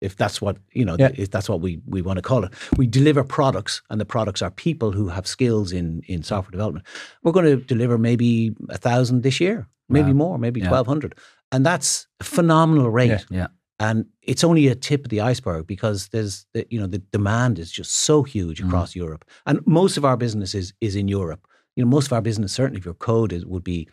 If 0.02 0.16
that's 0.16 0.42
what 0.42 0.58
you 0.74 0.86
know, 0.86 0.96
Yeah. 1.00 1.12
if 1.18 1.30
that's 1.30 1.50
what 1.50 1.60
we, 1.62 1.82
we 1.86 2.02
want 2.02 2.18
to 2.18 2.22
call 2.22 2.46
it, 2.46 2.54
we 2.78 2.88
deliver 2.88 3.22
products, 3.24 3.82
and 3.90 4.00
the 4.00 4.06
products 4.06 4.42
are 4.42 4.50
people 4.52 4.92
who 4.94 5.10
have 5.10 5.28
skills 5.28 5.72
in 5.74 6.02
in 6.08 6.24
software 6.24 6.52
development. 6.52 6.86
We're 7.24 7.34
going 7.34 7.46
to 7.60 7.66
deliver 7.66 7.98
maybe 7.98 8.56
a 8.70 8.78
thousand 8.78 9.24
this 9.24 9.40
year, 9.42 9.68
maybe 9.90 10.12
Wow. 10.14 10.18
more, 10.18 10.38
maybe 10.40 10.62
Yeah. 10.62 10.70
twelve 10.70 10.88
hundred, 10.88 11.16
and 11.52 11.66
that's 11.66 12.08
a 12.22 12.24
phenomenal 12.24 12.90
rate. 12.90 13.26
Yeah. 13.30 13.48
And 13.80 14.06
it's 14.22 14.44
only 14.44 14.68
a 14.68 14.76
tip 14.76 15.06
of 15.06 15.10
the 15.10 15.22
iceberg 15.22 15.66
because 15.68 16.10
there's 16.10 16.46
the, 16.54 16.66
you 16.70 16.80
know 16.80 16.88
the 16.88 17.02
demand 17.12 17.60
is 17.60 17.72
just 17.72 17.92
so 17.92 18.24
huge 18.24 18.62
Mm. 18.62 18.68
across 18.68 18.96
Europe, 18.96 19.24
and 19.46 19.60
most 19.66 19.98
of 19.98 20.04
our 20.06 20.18
business 20.18 20.54
is 20.54 20.74
is 20.82 20.96
in 20.96 21.08
Europe. 21.08 21.48
You 21.76 21.86
know, 21.86 21.90
most 21.90 22.08
of 22.08 22.14
our 22.14 22.22
business, 22.22 22.52
certainly 22.54 22.80
if 22.80 22.86
your 22.86 22.94
code 22.98 23.32
is 23.34 23.46
would 23.46 23.64
be 23.64 23.88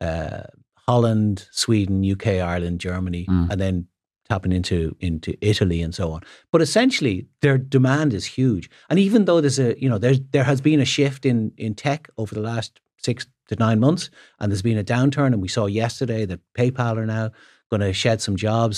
uh, 0.00 0.42
Holland, 0.88 1.48
Sweden, 1.52 2.04
UK, 2.12 2.26
Ireland, 2.26 2.80
Germany, 2.80 3.26
Mm. 3.28 3.50
and 3.50 3.60
then 3.60 3.86
tapping 4.28 4.52
into 4.52 4.96
into 5.00 5.34
Italy 5.40 5.82
and 5.82 5.94
so 5.94 6.12
on. 6.12 6.20
But 6.52 6.62
essentially, 6.62 7.26
their 7.40 7.58
demand 7.58 8.12
is 8.14 8.24
huge, 8.38 8.70
and 8.88 8.98
even 8.98 9.24
though 9.24 9.40
there's 9.40 9.58
a 9.58 9.74
you 9.82 9.88
know 9.88 9.98
there 9.98 10.14
there 10.30 10.44
has 10.44 10.60
been 10.60 10.80
a 10.80 10.84
shift 10.84 11.24
in 11.26 11.52
in 11.56 11.74
tech 11.74 12.08
over 12.16 12.34
the 12.34 12.40
last 12.54 12.80
six 12.96 13.26
to 13.48 13.56
nine 13.56 13.80
months, 13.80 14.10
and 14.38 14.50
there's 14.52 14.62
been 14.62 14.78
a 14.78 14.84
downturn, 14.84 15.32
and 15.32 15.42
we 15.42 15.48
saw 15.48 15.66
yesterday 15.66 16.24
that 16.26 16.40
PayPal 16.58 16.96
are 16.96 17.06
now 17.06 17.30
going 17.72 17.80
to 17.88 17.92
shed 18.04 18.18
some 18.26 18.36
jobs. 18.48 18.76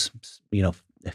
You 0.59 0.63
know, 0.65 0.75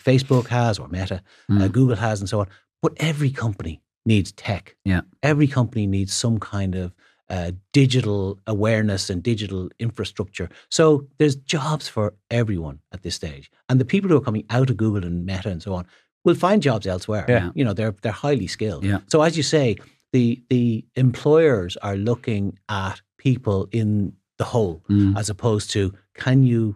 Facebook 0.10 0.48
has 0.48 0.80
or 0.80 0.88
Meta, 0.98 1.20
uh, 1.50 1.54
Mm. 1.54 1.72
Google 1.78 1.96
has, 2.08 2.20
and 2.22 2.30
so 2.30 2.38
on. 2.42 2.48
But 2.84 2.94
every 3.12 3.32
company 3.32 3.76
needs 4.06 4.32
tech. 4.32 4.64
Yeah. 4.92 5.02
every 5.32 5.48
company 5.48 5.86
needs 5.98 6.14
some 6.14 6.38
kind 6.40 6.74
of 6.76 6.88
uh, 7.36 7.52
digital 7.74 8.22
awareness 8.48 9.10
and 9.12 9.22
digital 9.24 9.70
infrastructure. 9.80 10.48
So 10.78 10.84
there's 11.18 11.36
jobs 11.56 11.88
for 11.96 12.14
everyone 12.42 12.78
at 12.96 13.02
this 13.04 13.16
stage, 13.16 13.46
and 13.68 13.80
the 13.82 13.86
people 13.94 14.10
who 14.10 14.18
are 14.18 14.26
coming 14.30 14.46
out 14.58 14.70
of 14.72 14.76
Google 14.78 15.04
and 15.10 15.26
Meta 15.26 15.50
and 15.50 15.62
so 15.62 15.72
on 15.80 15.86
will 16.26 16.36
find 16.48 16.60
jobs 16.70 16.86
elsewhere. 16.88 17.26
Yeah. 17.30 17.52
you 17.58 17.64
know 17.66 17.74
they're 17.78 17.96
they're 18.02 18.22
highly 18.28 18.48
skilled. 18.48 18.84
Yeah. 18.84 19.00
So 19.12 19.22
as 19.28 19.34
you 19.38 19.44
say, 19.44 19.76
the 20.16 20.26
the 20.54 20.66
employers 20.96 21.78
are 21.88 21.98
looking 22.12 22.58
at 22.68 22.96
people 23.18 23.60
in 23.72 24.14
the 24.38 24.46
whole 24.54 24.78
Mm. 24.90 25.18
as 25.20 25.30
opposed 25.30 25.68
to 25.76 25.82
can 26.24 26.44
you 26.52 26.76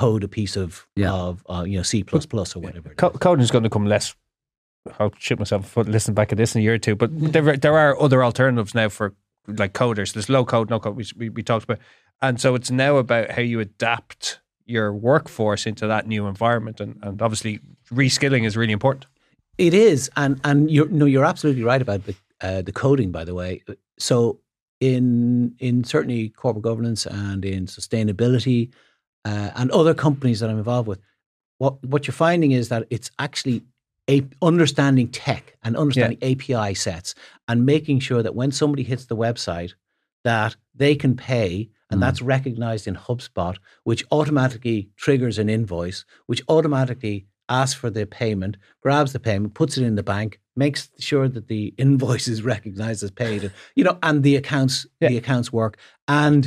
code 0.00 0.24
a 0.24 0.28
piece 0.28 0.56
of 0.56 0.86
Yeah. 0.96 1.12
of 1.12 1.42
uh, 1.48 1.64
you 1.66 1.76
know 1.78 1.82
C 1.82 2.04
plus 2.04 2.26
plus 2.26 2.54
or 2.56 2.60
whatever. 2.60 2.90
it 2.92 2.96
Co- 2.98 3.10
coding 3.10 3.42
is 3.42 3.50
going 3.50 3.64
to 3.64 3.70
come 3.70 3.86
less. 3.86 4.14
I'll 5.00 5.12
shoot 5.18 5.38
myself 5.38 5.64
a 5.64 5.68
foot 5.68 5.88
listening 5.88 6.14
back 6.14 6.32
at 6.32 6.38
this 6.38 6.54
in 6.54 6.60
a 6.60 6.64
year 6.64 6.74
or 6.74 6.78
two. 6.78 6.94
But 6.94 7.10
there, 7.32 7.56
there 7.56 7.76
are 7.76 8.00
other 8.00 8.22
alternatives 8.22 8.74
now 8.74 8.88
for 8.88 9.14
like 9.48 9.72
coders. 9.72 10.12
There's 10.12 10.28
low 10.28 10.44
code, 10.44 10.70
no 10.70 10.78
code. 10.80 10.96
We, 10.96 11.04
we, 11.16 11.28
we 11.30 11.42
talked 11.42 11.64
about, 11.64 11.78
and 12.22 12.40
so 12.40 12.54
it's 12.54 12.70
now 12.70 12.96
about 12.96 13.30
how 13.32 13.42
you 13.42 13.58
adapt 13.60 14.40
your 14.64 14.92
workforce 14.92 15.66
into 15.66 15.86
that 15.86 16.06
new 16.06 16.26
environment, 16.26 16.80
and, 16.80 16.98
and 17.02 17.22
obviously 17.22 17.60
reskilling 17.92 18.44
is 18.46 18.56
really 18.56 18.72
important. 18.72 19.06
It 19.58 19.74
is, 19.74 20.10
and 20.16 20.40
and 20.44 20.70
you're 20.70 20.88
no, 20.88 21.04
you're 21.06 21.24
absolutely 21.24 21.62
right 21.64 21.82
about 21.82 22.04
the 22.06 22.14
uh, 22.40 22.62
the 22.62 22.72
coding. 22.72 23.10
By 23.12 23.24
the 23.24 23.34
way, 23.34 23.62
so 23.98 24.40
in 24.80 25.54
in 25.58 25.84
certainly 25.84 26.28
corporate 26.28 26.64
governance 26.64 27.06
and 27.06 27.44
in 27.44 27.66
sustainability 27.66 28.70
uh, 29.28 29.50
and 29.58 29.70
other 29.70 29.94
companies 30.06 30.38
that 30.40 30.48
I'm 30.50 30.58
involved 30.64 30.88
with, 30.92 31.00
what 31.62 31.74
what 31.92 32.00
you're 32.06 32.22
finding 32.28 32.52
is 32.60 32.68
that 32.72 32.82
it's 32.96 33.10
actually 33.26 33.58
a, 34.14 34.18
understanding 34.50 35.08
tech 35.24 35.44
and 35.64 35.76
understanding 35.76 36.18
API 36.30 36.74
sets 36.74 37.14
and 37.48 37.66
making 37.74 37.98
sure 38.00 38.22
that 38.22 38.34
when 38.40 38.50
somebody 38.60 38.84
hits 38.92 39.06
the 39.06 39.16
website, 39.26 39.72
that 40.24 40.52
they 40.82 40.94
can 41.02 41.14
pay. 41.16 41.68
And 41.90 41.98
Mm. 41.98 42.04
that's 42.04 42.22
recognized 42.36 42.86
in 42.90 42.96
HubSpot, 42.96 43.56
which 43.84 44.02
automatically 44.10 44.78
triggers 44.96 45.38
an 45.38 45.48
invoice, 45.48 46.04
which 46.30 46.42
automatically 46.48 47.16
asks 47.48 47.78
for 47.80 47.90
the 47.90 48.04
payment, 48.06 48.56
grabs 48.84 49.12
the 49.12 49.20
payment, 49.20 49.54
puts 49.54 49.78
it 49.78 49.84
in 49.84 49.94
the 49.94 50.02
bank, 50.02 50.40
makes 50.56 50.80
sure 50.98 51.28
that 51.28 51.46
the 51.46 51.72
invoice 51.84 52.26
is 52.34 52.42
recognized 52.42 53.02
as 53.04 53.12
paid, 53.12 53.40
and, 53.44 53.52
you 53.76 53.84
know, 53.84 53.96
and 54.02 54.16
the 54.24 54.34
accounts 54.42 54.76
Yeah. 55.00 55.10
the 55.10 55.16
accounts 55.22 55.48
work. 55.52 55.74
And 56.08 56.42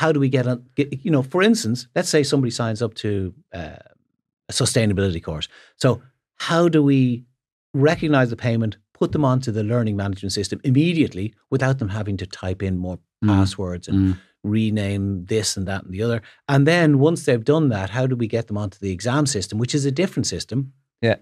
how 0.00 0.12
do 0.12 0.20
we 0.20 0.28
get 0.28 0.46
on? 0.46 0.58
Get, 0.76 1.04
you 1.04 1.10
know, 1.10 1.22
for 1.22 1.42
instance, 1.42 1.88
let's 1.96 2.08
say 2.08 2.22
somebody 2.22 2.50
signs 2.52 2.80
up 2.82 2.94
to 2.94 3.34
uh, 3.52 3.78
a 4.48 4.52
sustainability 4.52 5.20
course. 5.22 5.48
So 5.76 6.00
how 6.36 6.68
do 6.68 6.80
we 6.84 7.24
recognize 7.74 8.30
the 8.30 8.36
payment, 8.36 8.76
put 9.00 9.10
them 9.12 9.24
onto 9.24 9.50
the 9.52 9.64
learning 9.64 9.96
management 9.96 10.32
system 10.32 10.60
immediately 10.64 11.34
without 11.50 11.78
them 11.78 11.88
having 11.88 12.16
to 12.18 12.26
type 12.26 12.62
in 12.68 12.78
more 12.78 12.98
Mm. 13.24 13.28
passwords 13.34 13.88
and 13.88 13.98
Mm. 13.98 14.16
rename 14.44 15.24
this 15.26 15.56
and 15.56 15.66
that 15.66 15.82
and 15.84 15.92
the 15.92 16.02
other. 16.06 16.22
And 16.46 16.66
then 16.66 16.98
once 17.00 17.24
they've 17.24 17.44
done 17.54 17.68
that, 17.70 17.90
how 17.90 18.06
do 18.06 18.14
we 18.14 18.28
get 18.28 18.46
them 18.46 18.56
onto 18.56 18.78
the 18.78 18.92
exam 18.92 19.26
system, 19.26 19.58
which 19.58 19.74
is 19.74 19.84
a 19.84 19.90
different 19.90 20.26
system? 20.28 20.72
Yeah. 21.02 21.16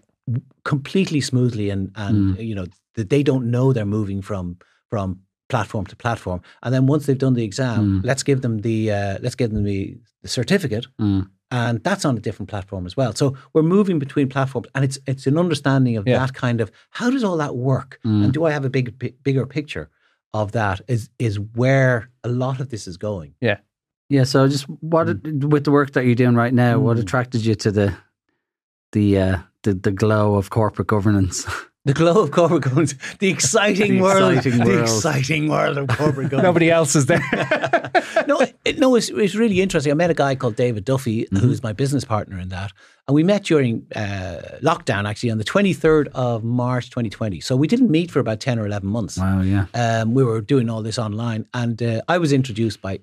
Completely 0.64 1.20
smoothly 1.22 1.70
and 1.70 1.90
and 1.94 2.38
you 2.38 2.54
know 2.54 2.66
that 2.96 3.08
they 3.08 3.22
don't 3.22 3.46
know 3.50 3.72
they're 3.72 3.86
moving 3.98 4.22
from 4.22 4.56
from 4.90 5.20
platform 5.48 5.86
to 5.86 5.96
platform. 5.96 6.40
And 6.62 6.74
then 6.74 6.86
once 6.86 7.06
they've 7.06 7.18
done 7.26 7.34
the 7.34 7.44
exam, 7.44 8.00
Mm. 8.00 8.04
let's 8.04 8.22
give 8.22 8.40
them 8.40 8.58
the 8.62 8.90
uh, 8.90 9.18
let's 9.22 9.34
give 9.36 9.50
them 9.52 9.64
the, 9.64 9.96
the 10.22 10.28
certificate 10.28 10.86
Mm. 11.00 11.28
and 11.50 11.82
that's 11.84 12.04
on 12.04 12.16
a 12.16 12.20
different 12.20 12.48
platform 12.50 12.86
as 12.86 12.96
well. 12.96 13.12
So 13.14 13.34
we're 13.54 13.62
moving 13.76 13.98
between 13.98 14.28
platforms, 14.28 14.66
and 14.74 14.84
it's 14.84 14.98
it's 15.06 15.26
an 15.26 15.38
understanding 15.38 15.96
of 15.98 16.06
Yeah. 16.06 16.18
that 16.18 16.34
kind 16.34 16.60
of 16.60 16.70
how 16.90 17.10
does 17.10 17.22
all 17.24 17.36
that 17.38 17.54
work, 17.56 17.98
Mm. 18.04 18.24
and 18.24 18.32
do 18.32 18.44
I 18.48 18.50
have 18.52 18.64
a 18.66 18.70
big 18.70 18.86
bigger 19.22 19.46
picture 19.46 19.88
of 20.32 20.50
that? 20.52 20.80
Is 20.88 21.08
is 21.18 21.38
where 21.54 22.10
a 22.24 22.28
lot 22.28 22.60
of 22.60 22.68
this 22.68 22.86
is 22.88 22.96
going. 22.96 23.34
Yeah. 23.40 23.58
Yeah. 24.08 24.24
So 24.24 24.48
just 24.48 24.64
what 24.80 25.06
with 25.52 25.64
the 25.64 25.70
work 25.72 25.92
that 25.92 26.04
you're 26.06 26.14
doing 26.24 26.34
right 26.36 26.54
now, 26.54 26.80
what 26.80 26.96
Mm. 26.96 27.00
attracted 27.02 27.44
you 27.46 27.54
to 27.54 27.70
the 27.70 27.92
the 28.92 29.18
uh, 29.18 29.38
the 29.62 29.74
the 29.74 29.92
glow 29.92 30.34
of 30.36 30.48
corporate 30.50 30.88
governance? 30.88 31.46
The 31.86 31.94
glow 31.94 32.20
of 32.22 32.30
corporate 32.32 32.62
governance, 32.64 32.94
the 33.20 33.28
exciting 33.28 33.96
The 33.96 34.02
world, 34.02 34.32
exciting 34.36 34.58
the 34.58 34.64
world. 34.66 34.80
exciting 34.82 35.48
world 35.48 35.78
of 35.78 35.86
corporate 35.88 36.28
governance. 36.30 36.42
Nobody 36.42 36.70
else 36.70 36.94
is 36.96 37.06
there. 37.06 37.22
no, 38.26 38.40
it, 38.64 38.78
no, 38.78 38.94
it's, 38.96 39.08
it's 39.08 39.34
really 39.36 39.60
interesting. 39.60 39.92
I 39.92 39.94
met 39.94 40.10
a 40.10 40.14
guy 40.14 40.34
called 40.34 40.56
David 40.56 40.84
Duffy, 40.84 41.24
Mm-hmm. 41.26 41.36
who's 41.38 41.62
my 41.62 41.72
business 41.72 42.04
partner 42.04 42.38
in 42.38 42.48
that, 42.50 42.72
and 43.06 43.14
we 43.14 43.22
met 43.22 43.44
during 43.44 43.86
uh, 43.94 44.58
lockdown, 44.62 45.08
actually, 45.08 45.30
on 45.30 45.38
the 45.38 45.44
twenty 45.44 45.72
third 45.72 46.08
of 46.14 46.42
March, 46.44 46.90
twenty 46.90 47.08
twenty. 47.10 47.40
So 47.40 47.54
we 47.56 47.66
didn't 47.68 47.90
meet 47.90 48.10
for 48.10 48.20
about 48.20 48.40
ten 48.40 48.58
or 48.58 48.66
eleven 48.66 48.88
months. 48.88 49.16
wow. 49.18 49.40
Yeah. 49.42 49.66
Um, 49.74 50.12
we 50.14 50.22
were 50.24 50.40
doing 50.40 50.68
all 50.68 50.82
this 50.82 50.98
online, 50.98 51.46
and 51.54 51.80
uh, 51.82 52.02
I 52.08 52.18
was 52.18 52.32
introduced 52.32 52.82
by 52.82 53.00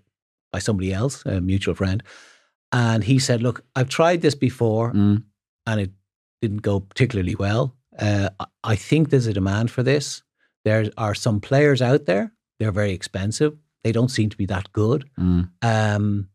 by 0.51 0.59
somebody 0.59 0.93
else, 0.93 1.25
a 1.25 1.39
mutual 1.41 1.73
friend, 1.75 2.03
and 2.71 3.03
he 3.03 3.17
said, 3.19 3.41
"Look, 3.41 3.63
I've 3.77 3.89
tried 3.89 4.21
this 4.21 4.35
before, 4.35 4.91
Mm. 4.93 5.23
and 5.67 5.79
it 5.81 5.91
didn't 6.41 6.61
go 6.63 6.81
particularly 6.81 7.35
well. 7.35 7.73
Uh, 7.99 8.29
I- 8.63 8.75
think 8.75 9.09
there's 9.09 9.27
a 9.27 9.33
demand 9.33 9.71
for 9.71 9.83
this. 9.83 10.23
There 10.65 10.89
are 10.97 11.15
some 11.15 11.39
players 11.39 11.81
out 11.81 12.05
there. 12.05 12.31
They're 12.59 12.71
very 12.71 12.91
expensive. 12.91 13.57
They 13.83 13.91
don't 13.91 14.09
seem 14.11 14.29
to 14.29 14.37
be 14.37 14.45
that 14.47 14.71
good. 14.71 15.09
Mm. 15.19 15.49
Um, 15.61 16.29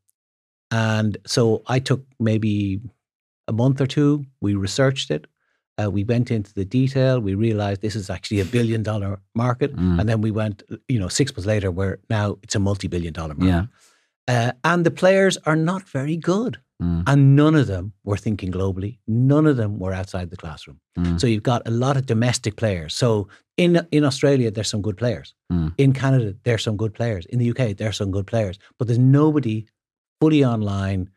and 0.70 1.16
so 1.26 1.62
I 1.66 1.78
took 1.78 2.04
maybe 2.20 2.80
a 3.46 3.52
month 3.52 3.80
or 3.80 3.86
two. 3.86 4.26
We 4.40 4.54
researched 4.54 5.10
it. 5.10 5.26
Uh, 5.80 5.90
we 5.90 6.04
went 6.04 6.30
into 6.30 6.52
the 6.52 6.64
detail. 6.64 7.20
We 7.20 7.34
realized 7.34 7.80
this 7.80 7.96
is 7.96 8.10
actually 8.10 8.40
a 8.40 8.44
billion 8.44 8.82
dollar 8.82 9.20
market. 9.34 9.74
Mm. 9.76 10.00
And 10.00 10.08
then 10.08 10.20
we 10.20 10.30
went, 10.30 10.62
you 10.88 10.98
know, 10.98 11.08
six 11.08 11.32
months 11.32 11.46
later, 11.46 11.70
where 11.70 11.98
now 12.10 12.36
it's 12.42 12.56
a 12.56 12.58
multi 12.58 12.88
billion 12.88 13.12
dollar 13.14 13.34
market. 13.34 13.46
Yeah. 13.46 13.64
Uh, 14.28 14.52
and 14.62 14.84
the 14.86 14.90
players 14.90 15.38
are 15.46 15.56
not 15.56 15.88
very 15.88 16.16
good. 16.16 16.58
Mm. 16.82 17.02
And 17.06 17.34
none 17.34 17.56
of 17.56 17.66
them 17.66 17.92
were 18.04 18.16
thinking 18.16 18.52
globally. 18.52 18.98
None 19.08 19.46
of 19.46 19.56
them 19.56 19.80
were 19.80 19.92
outside 19.92 20.30
the 20.30 20.36
classroom. 20.36 20.80
Mm. 20.96 21.20
So 21.20 21.26
you've 21.26 21.42
got 21.42 21.66
a 21.66 21.72
lot 21.72 21.96
of 21.96 22.06
domestic 22.06 22.54
players. 22.56 22.94
So 22.94 23.26
in 23.56 23.84
in 23.90 24.04
Australia, 24.04 24.50
there's 24.50 24.70
some 24.70 24.82
good 24.82 24.96
players. 24.96 25.34
Mm. 25.52 25.74
In 25.76 25.92
Canada, 25.92 26.36
there's 26.44 26.62
some 26.62 26.76
good 26.76 26.94
players. 26.94 27.26
In 27.26 27.40
the 27.40 27.50
UK, 27.50 27.76
there's 27.76 27.96
some 27.96 28.12
good 28.12 28.26
players. 28.26 28.58
But 28.78 28.86
there's 28.86 28.98
nobody 28.98 29.66
fully 30.20 30.44
online 30.44 31.10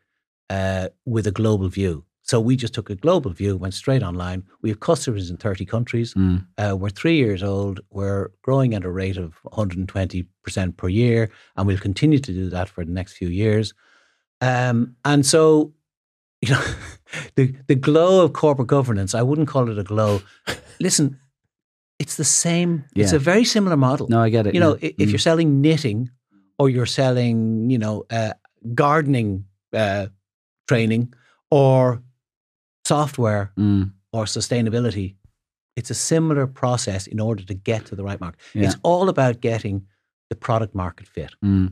uh, 0.50 0.88
with 1.04 1.26
a 1.26 1.32
global 1.32 1.68
view. 1.68 2.04
So 2.32 2.40
we 2.40 2.56
just 2.56 2.72
took 2.72 2.88
a 2.88 2.94
global 2.94 3.30
view, 3.30 3.58
went 3.58 3.74
straight 3.74 4.02
online. 4.02 4.44
We 4.62 4.70
have 4.70 4.80
customers 4.80 5.28
in 5.28 5.36
30 5.36 5.66
countries. 5.66 6.14
Mm. 6.14 6.46
Uh, 6.56 6.74
we're 6.74 6.88
three 6.88 7.16
years 7.18 7.42
old. 7.42 7.80
We're 7.90 8.30
growing 8.40 8.72
at 8.72 8.86
a 8.86 8.90
rate 8.90 9.18
of 9.18 9.34
120% 9.52 10.76
per 10.78 10.88
year, 10.88 11.30
and 11.58 11.66
we'll 11.66 11.76
continue 11.76 12.18
to 12.18 12.32
do 12.32 12.48
that 12.48 12.70
for 12.70 12.86
the 12.86 12.90
next 12.90 13.18
few 13.18 13.28
years. 13.28 13.74
Um, 14.40 14.96
and 15.04 15.26
so, 15.26 15.74
you 16.40 16.54
know, 16.54 16.64
the, 17.34 17.54
the 17.66 17.74
glow 17.74 18.24
of 18.24 18.32
corporate 18.32 18.68
governance, 18.68 19.14
I 19.14 19.20
wouldn't 19.20 19.48
call 19.48 19.70
it 19.70 19.78
a 19.78 19.84
glow. 19.84 20.22
Listen, 20.80 21.18
it's 21.98 22.16
the 22.16 22.24
same, 22.24 22.86
it's 22.96 23.12
a 23.12 23.18
very 23.18 23.44
similar 23.44 23.76
model. 23.76 24.08
No, 24.08 24.22
I 24.22 24.30
get 24.30 24.46
it. 24.46 24.54
you 24.54 24.60
know, 24.60 24.78
yeah. 24.80 24.92
if 24.96 25.08
Mm. 25.08 25.10
you're 25.10 25.18
selling 25.18 25.60
knitting 25.60 26.08
or 26.58 26.70
you're 26.70 26.86
selling, 26.86 27.68
you 27.68 27.76
know, 27.76 28.06
uh, 28.08 28.32
gardening 28.74 29.44
uh, 29.74 30.06
training 30.66 31.12
or 31.50 32.02
software 32.96 33.44
Mm. 33.58 33.84
or 34.16 34.24
sustainability. 34.26 35.08
It's 35.78 35.90
a 35.90 35.94
similar 35.94 36.46
process 36.46 37.06
in 37.14 37.18
order 37.28 37.42
to 37.50 37.54
get 37.70 37.80
to 37.88 37.94
the 37.98 38.04
right 38.08 38.20
market. 38.20 38.40
Yeah. 38.54 38.64
It's 38.66 38.76
all 38.90 39.06
about 39.08 39.34
getting 39.40 39.76
the 40.30 40.36
product 40.46 40.74
market 40.74 41.06
fit. 41.16 41.32
Mm. 41.44 41.68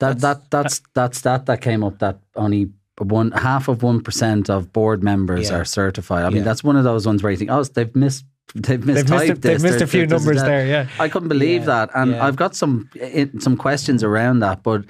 That 0.00 0.18
That's- 0.20 0.22
that 0.22 0.38
that's 0.54 0.76
that 0.98 1.14
stat 1.20 1.40
that 1.46 1.60
came 1.68 1.82
up 1.88 1.98
that 1.98 2.16
only 2.44 2.62
one 2.98 3.30
half 3.48 3.64
of 3.72 3.82
one 3.82 4.00
percent 4.06 4.44
of 4.50 4.60
board 4.72 5.02
members 5.02 5.46
Yeah. 5.50 5.58
are 5.58 5.64
certified. 5.64 6.22
I 6.24 6.28
mean, 6.28 6.38
Yeah. 6.38 6.48
that's 6.48 6.62
one 6.70 6.76
of 6.80 6.84
those 6.90 7.04
ones 7.10 7.22
where 7.22 7.32
you 7.32 7.38
think, 7.38 7.50
oh, 7.50 7.62
they've 7.76 7.94
missed 8.04 8.24
they've 8.54 8.78
mistyped 8.80 8.94
They've 8.94 9.10
missed, 9.10 9.30
a, 9.30 9.34
they've 9.46 9.62
missed 9.68 9.80
a 9.88 9.90
few 9.94 10.06
numbers 10.06 10.36
that. 10.40 10.46
there, 10.50 10.66
yeah. 10.74 10.84
I 11.04 11.08
couldn't 11.08 11.30
believe 11.36 11.62
that, 11.72 11.86
and. 11.98 12.08
I've 12.26 12.36
got 12.44 12.52
some 12.62 12.88
it, 13.20 13.28
some 13.46 13.56
questions 13.66 14.00
around 14.04 14.36
that. 14.46 14.62
But 14.68 14.80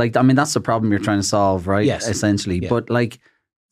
like, 0.00 0.12
I 0.20 0.22
mean, 0.26 0.36
that's 0.40 0.54
the 0.58 0.64
problem 0.68 0.90
you're 0.92 1.06
trying 1.08 1.20
to 1.26 1.30
solve, 1.38 1.60
right? 1.74 1.86
Yes. 1.92 2.08
Essentially, 2.14 2.58
but 2.74 2.84
like. 3.00 3.12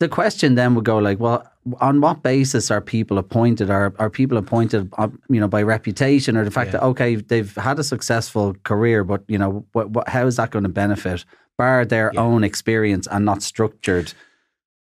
The 0.01 0.09
question 0.09 0.55
then 0.55 0.75
would 0.75 0.85
go 0.87 0.99
like, 0.99 1.21
well, 1.21 1.47
on 1.81 2.01
what 2.01 2.23
basis 2.23 2.71
are 2.71 2.81
people 2.81 3.19
appointed? 3.19 3.71
Are 3.71 3.93
are 3.99 4.11
people 4.11 4.39
appointed, 4.39 4.89
uh, 4.99 5.09
you 5.29 5.39
know, 5.41 5.47
by 5.49 5.63
reputation 5.63 6.37
or 6.37 6.45
the 6.45 6.51
fact 6.51 6.69
Yeah. 6.69 6.81
that 6.81 6.83
okay, 6.87 7.17
they've 7.17 7.55
had 7.57 7.79
a 7.79 7.85
successful 7.85 8.57
career, 8.65 9.05
but 9.05 9.21
you 9.29 9.37
know, 9.39 9.65
what, 9.73 9.91
what, 9.91 10.09
how 10.09 10.27
is 10.27 10.37
that 10.37 10.51
going 10.51 10.63
to 10.65 10.71
benefit, 10.71 11.25
bar 11.59 11.85
their 11.85 12.11
Yeah. 12.15 12.21
own 12.23 12.45
experience 12.45 13.07
and 13.11 13.25
not 13.27 13.43
structured, 13.43 14.15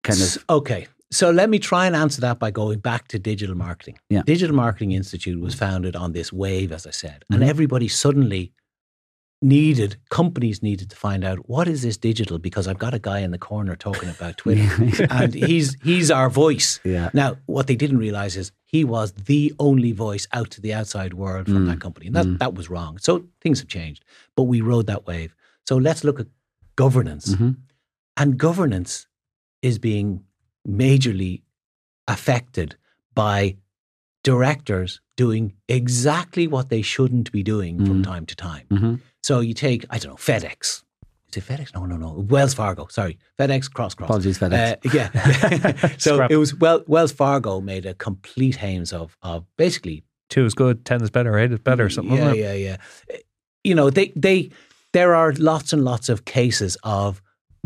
kind 0.03 0.21
of? 0.21 0.37
Okay. 0.49 0.87
So 1.11 1.31
let 1.31 1.49
me 1.49 1.59
try 1.59 1.85
and 1.87 1.95
answer 1.95 2.21
that 2.21 2.37
by 2.39 2.51
going 2.51 2.79
back 2.79 3.07
to 3.09 3.19
digital 3.19 3.57
marketing. 3.57 3.97
Yeah. 4.09 4.21
Digital 4.25 4.55
Marketing 4.55 4.91
Institute 4.93 5.39
was 5.41 5.53
founded 5.55 5.95
on 5.95 6.13
this 6.13 6.31
wave, 6.31 6.71
as 6.71 6.85
I 6.87 6.91
said, 6.91 7.25
Mhm. 7.25 7.35
and 7.35 7.43
everybody 7.43 7.87
suddenly 7.87 8.53
needed, 9.41 9.95
companies 10.09 10.61
needed 10.61 10.89
to 10.89 10.95
find 10.95 11.23
out 11.23 11.49
what 11.49 11.67
is 11.67 11.81
this 11.81 11.97
digital 11.97 12.37
because 12.39 12.67
I've 12.67 12.77
got 12.77 12.93
a 12.93 12.99
guy 12.99 13.19
in 13.19 13.31
the 13.31 13.37
corner 13.37 13.75
talking 13.75 14.09
about 14.09 14.37
Twitter 14.43 15.07
and 15.09 15.33
he's 15.33 15.77
he's 15.81 16.11
our 16.11 16.29
voice. 16.29 16.79
Yeah. 16.83 17.09
Now, 17.13 17.37
what 17.45 17.67
they 17.67 17.75
didn't 17.75 17.99
realize 17.99 18.35
is 18.35 18.51
he 18.65 18.83
was 18.83 19.13
the 19.13 19.53
only 19.59 19.91
voice 19.93 20.27
out 20.33 20.49
to 20.51 20.61
the 20.61 20.73
outside 20.73 21.13
world 21.13 21.45
from 21.45 21.65
Mm. 21.65 21.69
that 21.69 21.79
company. 21.79 22.07
And 22.07 22.15
that, 22.15 22.39
that 22.39 22.53
was 22.53 22.69
wrong. 22.69 22.97
So 22.99 23.25
things 23.41 23.59
have 23.59 23.69
changed, 23.69 24.03
but 24.35 24.43
we 24.43 24.59
rode 24.61 24.87
that 24.87 25.07
wave. 25.07 25.33
So 25.67 25.77
let's 25.77 26.03
look 26.03 26.19
at 26.19 26.27
governance. 26.75 27.35
Mhm. 27.35 27.55
And 28.17 28.37
governance 28.37 29.07
is 29.61 29.79
being 29.79 30.23
majorly 30.67 31.41
affected 32.07 32.75
by 33.15 33.55
directors 34.23 34.99
doing 35.15 35.53
exactly 35.67 36.47
what 36.47 36.69
they 36.69 36.81
shouldn't 36.81 37.31
be 37.31 37.43
doing 37.43 37.85
from 37.85 38.01
Mm. 38.01 38.03
time 38.03 38.25
to 38.25 38.35
time. 38.35 38.65
Mhm. 38.69 38.99
So 39.29 39.41
you 39.41 39.53
take, 39.53 39.85
I 39.91 39.99
don't 39.99 40.13
know, 40.13 40.15
FedEx. 40.15 40.81
Is 41.29 41.37
it 41.37 41.43
FedEx? 41.43 41.75
No, 41.75 41.85
no, 41.85 41.97
no. 41.97 42.13
Wells 42.13 42.55
Fargo. 42.55 42.87
Sorry. 42.89 43.19
FedEx, 43.37 43.71
cross, 43.71 43.93
cross. 43.93 44.07
Apologies, 44.07 44.39
FedEx. 44.39 44.73
Uh, 44.73 44.89
yeah. 44.91 45.87
so 45.99 46.15
Scrap. 46.15 46.31
it 46.31 46.37
was 46.37 46.55
well, 46.55 46.83
Wells 46.87 47.11
Fargo 47.11 47.61
made 47.61 47.85
a 47.85 47.93
complete 47.93 48.55
hames 48.55 48.91
of 48.91 49.15
of 49.21 49.45
basically 49.55 50.03
Two 50.31 50.45
is 50.45 50.55
good, 50.55 50.83
ten 50.83 51.03
is 51.03 51.11
better, 51.11 51.37
eight 51.37 51.51
is 51.51 51.59
better, 51.59 51.91
something. 51.91 52.17
yeah, 52.17 52.31
it? 52.31 52.37
yeah, 52.37 52.53
yeah. 52.53 52.77
You 53.63 53.75
know, 53.75 53.91
they 53.91 54.13
they 54.15 54.49
there 54.93 55.13
are 55.13 55.31
lots 55.33 55.73
and 55.73 55.85
lots 55.85 56.09
of 56.09 56.25
cases 56.25 56.75
of 56.81 57.21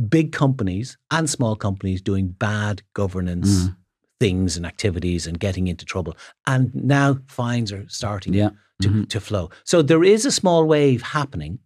big 0.10 0.34
companies 0.34 0.98
and 1.12 1.30
small 1.30 1.56
companies 1.56 2.02
doing 2.02 2.28
bad 2.28 2.82
governance 2.94 3.68
Mm. 3.68 3.76
Things 4.24 4.58
and 4.58 4.66
activities 4.66 5.28
and 5.28 5.40
getting 5.40 5.68
into 5.68 5.86
trouble. 5.86 6.14
And 6.46 6.72
now 6.74 7.18
fines 7.28 7.72
are 7.72 7.86
starting 7.90 8.34
Yeah. 8.34 8.50
to, 8.82 8.90
Mhm. 8.90 9.10
to 9.10 9.20
flow. 9.20 9.50
So 9.64 9.82
there 9.84 10.04
is 10.14 10.26
a 10.26 10.32
small 10.32 10.62
wave 10.76 11.02
happening. 11.20 11.60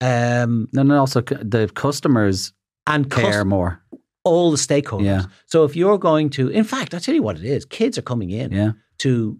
Um, 0.00 0.68
And 0.76 0.90
then 0.90 0.90
also 0.90 1.20
the 1.20 1.68
customers 1.74 2.52
and 2.86 3.10
care 3.10 3.44
more. 3.44 3.80
all 4.24 4.50
the 4.50 4.56
stakeholders. 4.68 5.04
Yeah. 5.04 5.24
So 5.46 5.64
if 5.64 5.76
you're 5.76 5.98
going 5.98 6.30
to, 6.30 6.48
in 6.48 6.64
fact, 6.64 6.94
I 6.94 6.98
tell 6.98 7.14
you 7.14 7.22
what 7.22 7.36
it 7.40 7.44
is: 7.44 7.64
kids 7.64 7.98
are 7.98 8.02
coming 8.12 8.30
in 8.30 8.50
Yeah. 8.52 8.72
to 8.98 9.38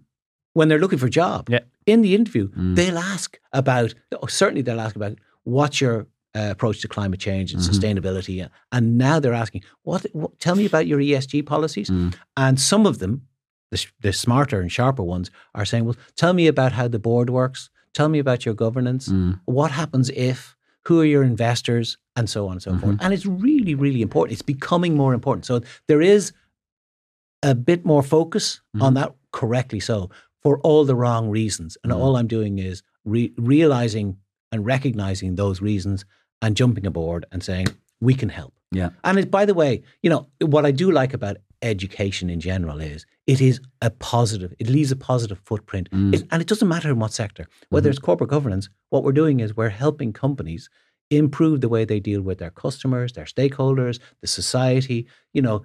when 0.53 0.67
they're 0.67 0.79
looking 0.83 0.99
for 0.99 1.07
a 1.07 1.17
job. 1.23 1.49
Yeah. 1.49 1.63
In 1.85 2.01
the 2.01 2.13
interview, 2.15 2.49
Mm. 2.49 2.75
they'll 2.75 2.97
ask 3.13 3.39
about. 3.51 3.93
Certainly, 4.29 4.61
they'll 4.63 4.79
ask 4.87 4.95
about 4.95 5.17
what's 5.43 5.81
your 5.81 6.07
uh, 6.35 6.49
approach 6.51 6.81
to 6.81 6.87
climate 6.87 7.19
change 7.19 7.53
and 7.53 7.61
Mhm. 7.61 7.69
sustainability. 7.69 8.49
And 8.71 8.97
now 8.97 9.19
they're 9.19 9.33
asking, 9.33 9.63
what, 9.83 10.05
what? 10.13 10.39
Tell 10.39 10.55
me 10.55 10.65
about 10.65 10.87
your 10.87 10.99
ESG 10.99 11.45
policies. 11.45 11.89
Mm. 11.89 12.15
And 12.35 12.59
some 12.59 12.85
of 12.87 12.97
them, 12.99 13.21
the, 13.71 13.85
the 14.01 14.13
smarter 14.13 14.59
and 14.61 14.71
sharper 14.71 15.03
ones, 15.03 15.29
are 15.53 15.65
saying, 15.65 15.85
well, 15.85 15.95
tell 16.15 16.33
me 16.33 16.47
about 16.47 16.71
how 16.71 16.87
the 16.87 16.99
board 16.99 17.29
works. 17.29 17.69
Tell 17.93 18.09
me 18.09 18.17
about 18.19 18.45
your 18.45 18.55
governance. 18.55 19.09
Mm. 19.09 19.39
What 19.45 19.71
happens 19.71 20.09
if? 20.09 20.55
Who 20.87 20.99
are 21.01 21.05
your 21.05 21.23
investors? 21.23 21.97
And 22.15 22.29
so 22.29 22.45
on 22.47 22.53
and 22.53 22.61
so 22.61 22.77
forth. 22.77 22.97
And 22.99 23.13
it's 23.13 23.25
really, 23.25 23.73
really 23.75 24.01
important. 24.01 24.33
It's 24.33 24.41
becoming 24.43 24.95
more 24.95 25.13
important. 25.13 25.45
So 25.45 25.61
there 25.87 26.01
is 26.01 26.31
a 27.41 27.55
bit 27.55 27.85
more 27.85 28.03
focus 28.03 28.61
on 28.79 28.93
that, 28.95 29.13
correctly 29.31 29.79
so, 29.79 30.09
for 30.41 30.59
all 30.59 30.85
the 30.85 30.95
wrong 30.95 31.29
reasons. 31.29 31.77
And 31.83 31.91
Mhm. 31.91 31.97
all 31.97 32.15
I'm 32.17 32.27
doing 32.27 32.59
is 32.59 32.83
re- 33.05 33.33
realizing 33.37 34.17
and 34.51 34.63
recognizing 34.65 35.35
those 35.35 35.61
reasons 35.61 36.05
and 36.43 36.55
jumping 36.55 36.85
aboard 36.85 37.25
and 37.31 37.41
saying, 37.41 37.67
we 38.01 38.13
can 38.13 38.29
help. 38.29 38.53
Yeah. 38.71 38.89
And 39.03 39.17
it, 39.17 39.31
by 39.31 39.45
the 39.45 39.53
way, 39.53 39.81
you 40.03 40.09
know, 40.09 40.27
what 40.41 40.65
I 40.65 40.71
do 40.71 40.91
like 40.91 41.13
about 41.13 41.37
education 41.61 42.29
in 42.29 42.41
general 42.41 42.81
is 42.81 43.05
it 43.25 43.39
is 43.39 43.61
a 43.81 43.89
positive, 43.89 44.53
it 44.59 44.67
leaves 44.69 44.91
a 44.91 44.97
positive 44.97 45.39
footprint. 45.45 45.89
Mm. 45.91 46.13
It, 46.13 46.27
and 46.31 46.41
it 46.41 46.47
doesn't 46.47 46.67
matter 46.67 46.89
in 46.89 46.99
what 46.99 47.13
sector, 47.13 47.47
whether 47.69 47.89
it's 47.89 47.97
corporate 47.97 48.29
governance, 48.29 48.69
what 48.89 49.03
we're 49.03 49.13
doing 49.13 49.39
is 49.39 49.55
we're 49.55 49.69
helping 49.69 50.11
companies 50.11 50.69
improve 51.09 51.61
the 51.61 51.69
way 51.69 51.85
they 51.85 52.01
deal 52.01 52.21
with 52.21 52.39
their 52.39 52.51
customers, 52.51 53.13
their 53.13 53.25
stakeholders, 53.25 53.99
the 54.21 54.27
society. 54.27 55.07
You 55.33 55.43
know, 55.43 55.63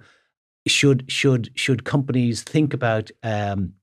should 0.67 1.11
should 1.11 1.51
should 1.55 1.83
companies 1.83 2.43
think 2.43 2.73
about 2.73 3.11
um, 3.23 3.73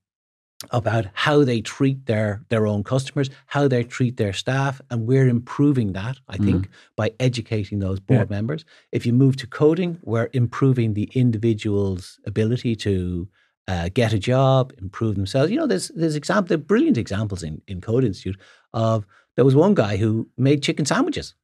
about 0.71 1.05
how 1.13 1.43
they 1.43 1.61
treat 1.61 2.05
their 2.07 2.41
their 2.49 2.65
own 2.65 2.83
customers, 2.83 3.29
how 3.45 3.67
they 3.67 3.83
treat 3.83 4.17
their 4.17 4.33
staff, 4.33 4.81
and 4.89 5.05
we're 5.07 5.27
improving 5.27 5.93
that. 5.93 6.17
I 6.27 6.37
think 6.37 6.69
by 6.95 7.11
educating 7.19 7.79
those 7.79 7.99
board 7.99 8.29
members. 8.29 8.65
If 8.91 9.05
you 9.05 9.13
move 9.13 9.35
to 9.37 9.47
coding, 9.47 9.99
we're 10.03 10.29
improving 10.33 10.93
the 10.93 11.09
individual's 11.13 12.19
ability 12.25 12.75
to 12.77 13.27
uh, 13.67 13.89
get 13.93 14.13
a 14.13 14.19
job, 14.19 14.73
improve 14.81 15.15
themselves. 15.15 15.51
You 15.51 15.57
know, 15.59 15.67
there's 15.67 15.89
there's 15.89 16.15
example, 16.15 16.47
there 16.49 16.57
are 16.57 16.69
brilliant 16.73 16.97
examples 16.97 17.43
in 17.43 17.61
in 17.67 17.79
Code 17.81 18.03
Institute 18.03 18.37
of 18.73 19.05
there 19.35 19.45
was 19.45 19.55
one 19.55 19.75
guy 19.75 19.97
who 19.97 20.27
made 20.37 20.63
chicken 20.63 20.85
sandwiches. 20.85 21.35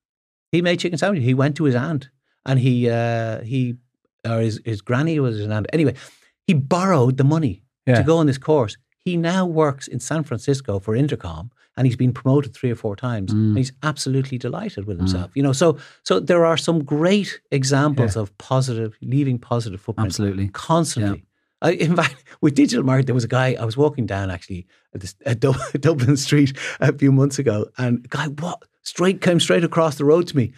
He 0.52 0.62
made 0.62 0.80
chicken 0.80 0.97
sandwiches. 0.97 1.26
He 1.26 1.34
went 1.36 1.56
to 1.58 1.65
his 1.65 1.76
aunt 1.76 2.10
and 2.45 2.60
he 2.60 2.89
uh, 2.89 3.41
he 3.41 3.76
or 4.26 4.39
his 4.39 4.60
his 4.65 4.82
granny 4.82 5.19
was 5.19 5.38
his 5.38 5.47
aunt. 5.47 5.67
Anyway, 5.71 5.93
he 6.47 6.54
borrowed 6.56 7.17
the 7.17 7.23
money 7.23 7.62
Yeah. 7.86 7.97
to 7.97 8.04
go 8.04 8.17
on 8.17 8.26
this 8.28 8.39
course. 8.39 8.78
He 9.06 9.18
now 9.18 9.46
works 9.46 9.88
in 9.88 10.00
San 10.00 10.24
Francisco 10.24 10.80
for 10.80 10.96
Intercom, 10.96 11.52
and 11.76 11.86
he's 11.86 11.96
been 11.96 12.13
promoted 12.13 12.54
three 12.54 12.72
or 12.72 12.76
four 12.76 12.96
times. 12.96 13.34
Mm. 13.34 13.36
And 13.36 13.58
he's 13.58 13.74
absolutely 13.82 14.38
delighted 14.38 14.86
with 14.86 14.98
himself. 14.98 15.32
You 15.34 15.44
know, 15.44 15.54
so 15.54 15.78
so 16.04 16.20
there 16.20 16.46
are 16.46 16.58
some 16.58 16.84
great 16.84 17.42
examples 17.52 18.16
of 18.16 18.38
positive, 18.38 18.96
leaving 19.02 19.39
positive 19.39 19.82
footprints 19.82 20.20
Absolutely. 20.20 20.50
constantly. 20.50 21.26
I, 21.62 21.72
in 21.72 21.96
fact, 21.96 22.24
with 22.42 22.56
digital 22.56 22.86
marketing, 22.86 23.08
there 23.08 23.16
was 23.16 23.24
a 23.24 23.30
guy 23.30 23.56
I 23.60 23.66
was 23.66 23.76
walking 23.76 24.06
down 24.06 24.30
actually 24.30 24.68
at, 24.94 25.02
this, 25.02 25.16
at 25.26 25.39
Dub- 25.39 25.56
Dublin 25.80 26.18
Street 26.18 26.56
a 26.80 26.96
few 26.96 27.12
months 27.12 27.39
ago, 27.39 27.70
and 27.78 28.06
a 28.06 28.08
guy 28.08 28.28
what 28.28 28.63
straight 28.84 29.22
came 29.22 29.39
straight 29.39 29.63
across 29.63 29.96
the 29.96 30.06
road 30.06 30.28
to 30.28 30.38
me. 30.38 30.54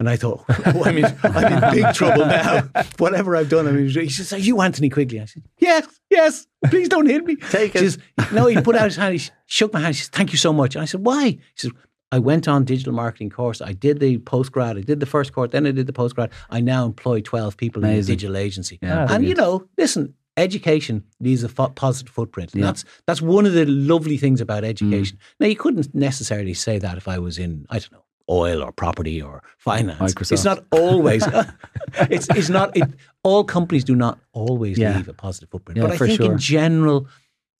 And 0.00 0.08
I 0.08 0.14
thought, 0.14 0.44
oh, 0.48 0.84
I 0.84 0.92
mean, 0.92 1.06
I'm 1.24 1.52
in 1.52 1.74
big 1.74 1.92
trouble 1.92 2.24
now. 2.24 2.68
Whatever 2.98 3.34
I've 3.34 3.48
done, 3.48 3.66
I 3.66 3.72
mean, 3.72 3.88
he 3.88 4.08
says, 4.08 4.32
"Are 4.32 4.38
you 4.38 4.60
Anthony 4.60 4.90
Quigley?" 4.90 5.20
I 5.20 5.24
said, 5.24 5.42
"Yes, 5.58 5.97
yes. 6.10 6.46
Please 6.66 6.88
don't 6.88 7.06
hit 7.06 7.24
me." 7.24 7.36
Take 7.50 7.74
it. 7.74 7.78
She 7.80 7.88
says, 7.90 7.98
no, 8.32 8.46
he 8.46 8.60
put 8.60 8.76
out 8.76 8.84
his 8.86 8.96
hand. 8.96 9.14
He 9.20 9.30
shook 9.46 9.72
my 9.72 9.80
hand. 9.80 9.94
She 9.96 10.02
says, 10.02 10.10
"Thank 10.10 10.32
you 10.32 10.38
so 10.38 10.52
much." 10.52 10.74
And 10.74 10.82
I 10.82 10.86
said, 10.86 11.04
"Why?" 11.04 11.24
He 11.30 11.40
says, 11.56 11.70
"I 12.12 12.18
went 12.18 12.48
on 12.48 12.64
digital 12.64 12.92
marketing 12.92 13.30
course. 13.30 13.60
I 13.60 13.72
did 13.72 14.00
the 14.00 14.18
post 14.18 14.52
grad. 14.52 14.76
I 14.78 14.82
did 14.82 15.00
the 15.00 15.06
first 15.06 15.32
course. 15.32 15.50
Then 15.52 15.66
I 15.66 15.70
did 15.72 15.86
the 15.86 15.92
post 15.92 16.14
grad. 16.14 16.30
I 16.50 16.60
now 16.60 16.86
employ 16.86 17.20
twelve 17.20 17.56
people 17.56 17.84
in 17.84 17.90
a 17.90 18.02
digital 18.02 18.36
agency. 18.36 18.78
Yeah, 18.82 19.06
and 19.12 19.24
you 19.26 19.34
know, 19.34 19.66
listen." 19.76 20.14
Education 20.36 21.02
leaves 21.18 21.42
a 21.42 21.48
fo- 21.48 21.70
positive 21.70 22.12
footprint. 22.14 22.52
And 22.52 22.60
Yeah. 22.60 22.66
That's 22.66 22.84
that's 23.06 23.20
one 23.20 23.44
of 23.44 23.54
the 23.54 23.66
lovely 23.66 24.16
things 24.16 24.40
about 24.40 24.62
Mm. 24.62 24.68
education. 24.68 25.18
Now, 25.40 25.48
you 25.48 25.56
couldn't 25.56 25.92
necessarily 25.96 26.54
say 26.54 26.78
that 26.78 26.96
if 26.96 27.08
I 27.08 27.18
was 27.18 27.38
in, 27.38 27.66
I 27.70 27.80
don't 27.80 27.90
know, 27.90 28.04
oil 28.30 28.62
or 28.62 28.72
property 28.72 29.20
or 29.22 29.42
finance. 29.58 30.14
Microsoft. 30.14 30.32
It's 30.32 30.44
not 30.44 30.64
always. 30.70 31.26
it's 32.10 32.28
it's 32.30 32.48
not. 32.48 32.76
It, 32.76 32.84
all 33.22 33.44
companies 33.44 33.84
do 33.84 33.94
not 33.94 34.18
always 34.32 34.78
Yeah. 34.78 34.96
leave 34.96 35.08
a 35.08 35.14
positive 35.14 35.50
footprint. 35.50 35.78
Yeah, 35.78 35.84
but 35.84 35.92
I 35.92 35.96
for 35.96 36.06
think 36.06 36.20
sure. 36.20 36.32
in 36.32 36.38
general, 36.38 37.08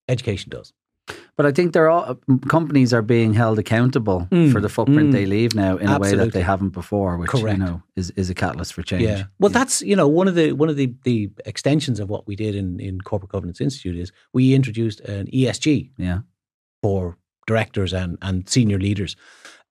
education 0.08 0.50
does. 0.50 0.72
But 1.36 1.46
I 1.46 1.52
think 1.52 1.72
they're 1.72 1.88
all 1.88 2.18
companies 2.48 2.92
are 2.92 3.00
being 3.00 3.32
held 3.32 3.58
accountable 3.58 4.28
Mm, 4.30 4.52
for 4.52 4.60
the 4.60 4.68
footprint 4.68 5.08
mm. 5.08 5.12
they 5.12 5.24
leave 5.24 5.54
now 5.54 5.78
in 5.78 5.88
a 5.88 5.98
way 5.98 6.14
that 6.14 6.32
they 6.32 6.42
haven't 6.42 6.70
before, 6.70 7.16
which 7.16 7.30
Correct. 7.30 7.58
you 7.58 7.64
know 7.64 7.82
is, 7.96 8.10
is 8.10 8.28
a 8.28 8.34
catalyst 8.34 8.74
for 8.74 8.82
change. 8.82 9.04
Yeah. 9.04 9.24
Well, 9.38 9.50
that's 9.50 9.80
you 9.80 9.96
know 9.96 10.06
one 10.06 10.28
of 10.28 10.34
the 10.34 10.52
one 10.52 10.68
of 10.68 10.76
the 10.76 10.92
the 11.04 11.30
extensions 11.46 12.00
of 12.00 12.10
what 12.10 12.26
we 12.26 12.36
did 12.36 12.54
in 12.54 12.78
in 12.80 13.00
Corporate 13.00 13.30
Governance 13.30 13.60
Institute 13.60 13.96
is 13.96 14.12
we 14.34 14.52
introduced 14.52 15.00
an 15.00 15.28
ESG 15.28 15.90
yeah. 15.96 16.18
for 16.82 17.16
directors 17.46 17.94
and 17.94 18.18
and 18.20 18.46
senior 18.48 18.78
leaders 18.78 19.16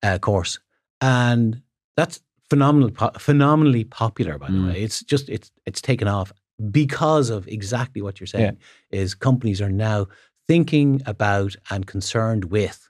uh, 0.02 0.18
course, 0.18 0.58
and 1.00 1.62
that's 1.96 2.20
phenomenal, 2.50 2.90
po- 2.90 3.12
phenomenally 3.18 3.84
popular. 3.84 4.38
By 4.38 4.48
the 4.48 4.58
Mm. 4.58 4.68
way, 4.68 4.82
it's 4.82 5.02
just 5.02 5.28
it's 5.28 5.50
it's 5.66 5.80
taken 5.80 6.08
off 6.08 6.32
because 6.70 7.30
of 7.30 7.46
exactly 7.48 8.02
what 8.02 8.18
you're 8.20 8.26
saying. 8.26 8.56
Is 8.90 9.14
companies 9.14 9.60
are 9.60 9.70
now 9.70 10.06
thinking 10.46 11.02
about 11.06 11.56
and 11.70 11.86
concerned 11.86 12.46
with 12.46 12.88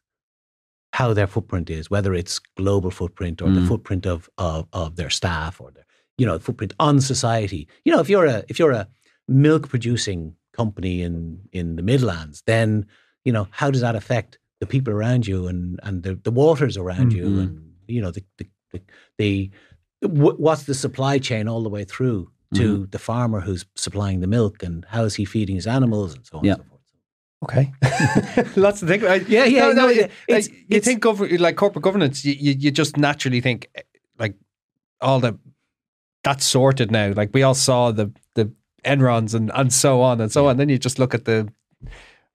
how 0.93 1.13
their 1.13 1.27
footprint 1.27 1.69
is, 1.71 1.91
whether 1.91 2.15
it's 2.15 2.39
global 2.57 2.91
footprint 2.91 3.43
or 3.43 3.51
the 3.51 3.61
Mm. 3.61 3.69
footprint 3.69 4.07
of, 4.07 4.29
of 4.39 4.67
of 4.73 4.97
their 4.97 5.11
staff 5.11 5.61
or 5.61 5.71
their 5.73 5.85
you 6.17 6.27
know 6.27 6.39
footprint 6.39 6.73
on 6.81 7.01
society. 7.01 7.69
You 7.85 7.93
know, 7.93 8.01
if 8.01 8.09
you're 8.09 8.27
a 8.27 8.45
if 8.49 8.59
you're 8.59 8.73
a 8.73 8.89
milk 9.29 9.69
producing 9.69 10.35
company 10.53 11.03
in 11.03 11.41
in 11.53 11.77
the 11.77 11.83
Midlands, 11.83 12.43
then 12.47 12.87
you 13.25 13.33
know 13.33 13.49
how 13.51 13.71
does 13.71 13.81
that 13.83 13.97
affect 13.97 14.39
the 14.61 14.67
people 14.67 14.93
around 14.93 15.27
you 15.27 15.47
and 15.47 15.79
and 15.83 16.03
the, 16.03 16.15
the 16.15 16.31
waters 16.31 16.77
around 16.77 17.13
you 17.13 17.25
Mhm. 17.27 17.41
and 17.41 17.68
you 17.89 18.01
know 18.01 18.11
the 18.11 18.23
the, 18.39 18.47
the, 18.73 18.81
the 19.19 19.51
wh- 20.09 20.39
what's 20.39 20.65
the 20.65 20.75
supply 20.75 21.19
chain 21.19 21.49
all 21.49 21.63
the 21.63 21.69
way 21.71 21.85
through 21.85 22.31
to 22.55 22.61
Mm-hmm. 22.79 22.85
the 22.91 22.99
farmer 22.99 23.41
who's 23.41 23.67
supplying 23.77 24.21
the 24.21 24.27
milk 24.27 24.63
and 24.63 24.87
how 24.89 25.05
is 25.05 25.17
he 25.17 25.25
feeding 25.27 25.57
his 25.57 25.67
animals 25.67 26.15
and 26.15 26.25
so 26.27 26.39
on 26.39 26.45
Yeah. 26.45 26.55
and 26.55 26.63
so 26.63 26.69
forth. 26.71 26.75
Okay, 27.45 27.73
lots 28.57 28.81
to 28.81 28.87
think 28.87 29.03
about. 29.03 29.29
Yeah, 29.29 29.45
yeah, 29.45 29.67
No, 29.67 29.73
no, 29.73 29.83
no, 29.83 29.89
it- 29.91 30.11
it's- 30.29 30.49
like, 30.49 30.51
you 30.51 30.77
it's- 30.79 30.85
think 30.85 31.03
gov- 31.03 31.39
like 31.39 31.57
corporate 31.57 31.83
governance, 31.85 32.25
you, 32.25 32.33
you 32.39 32.53
you 32.59 32.71
just 32.71 32.97
naturally 32.97 33.41
think 33.41 33.69
eh, 33.75 33.83
like 34.19 34.35
all 35.01 35.21
the 35.21 35.39
that's 36.25 36.45
sorted 36.45 36.91
now. 36.91 37.13
Like 37.13 37.31
we 37.35 37.43
all 37.45 37.55
saw 37.55 37.93
the 37.93 38.11
the 38.35 38.51
Enrons 38.85 39.35
and 39.35 39.51
and 39.55 39.73
so 39.73 40.01
on 40.03 40.21
and 40.21 40.33
so 40.33 40.47
on. 40.49 40.57
Then 40.57 40.69
you 40.69 40.79
just 40.79 40.99
look 40.99 41.15
at 41.15 41.25
the 41.27 41.47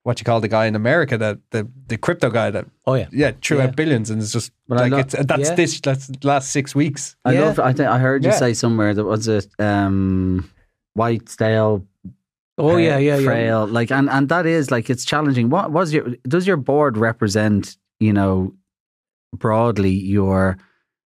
what 0.03 0.19
you 0.19 0.25
call 0.25 0.41
the 0.41 0.47
guy 0.49 0.65
in 0.65 0.75
America 0.75 1.17
that 1.17 1.37
the 1.51 1.67
the 1.87 1.97
crypto 1.97 2.29
guy 2.29 2.51
that 2.51 2.65
Oh 2.85 2.95
yeah. 2.95 3.07
yeah 3.11 3.31
threw 3.41 3.57
Yeah. 3.57 3.63
out 3.65 3.75
billions 3.75 4.09
and 4.09 4.21
it's 4.21 4.31
just 4.33 4.51
But 4.67 4.77
like 4.79 4.91
lo- 4.91 4.97
it's, 4.99 5.15
that's 5.27 5.49
Yeah. 5.49 5.55
this 5.55 5.79
that's 5.81 6.11
last 6.23 6.51
six 6.51 6.75
weeks. 6.75 7.15
I 7.25 7.33
Yeah. 7.33 7.41
love. 7.45 7.59
I 7.59 7.71
think 7.73 7.87
I 7.89 7.99
heard 7.99 8.23
you 8.23 8.29
Yeah. 8.31 8.37
say 8.37 8.53
somewhere 8.53 8.93
that 8.93 9.05
was 9.05 9.27
it 9.27 9.47
um, 9.59 10.49
white 10.93 11.29
stale. 11.29 11.85
Oh 12.57 12.77
yeah, 12.77 12.97
yeah, 12.99 13.17
yeah. 13.17 13.25
frail. 13.25 13.65
Like, 13.67 13.91
and 13.91 14.09
and 14.09 14.29
that 14.29 14.45
is 14.45 14.69
like 14.69 14.89
it's 14.89 15.05
challenging. 15.05 15.49
What 15.49 15.71
was 15.71 15.91
your? 15.93 16.05
Does 16.27 16.45
your 16.45 16.57
board 16.57 16.97
represent? 16.97 17.77
You 17.99 18.13
know, 18.13 18.53
broadly 19.35 19.91
your 19.91 20.57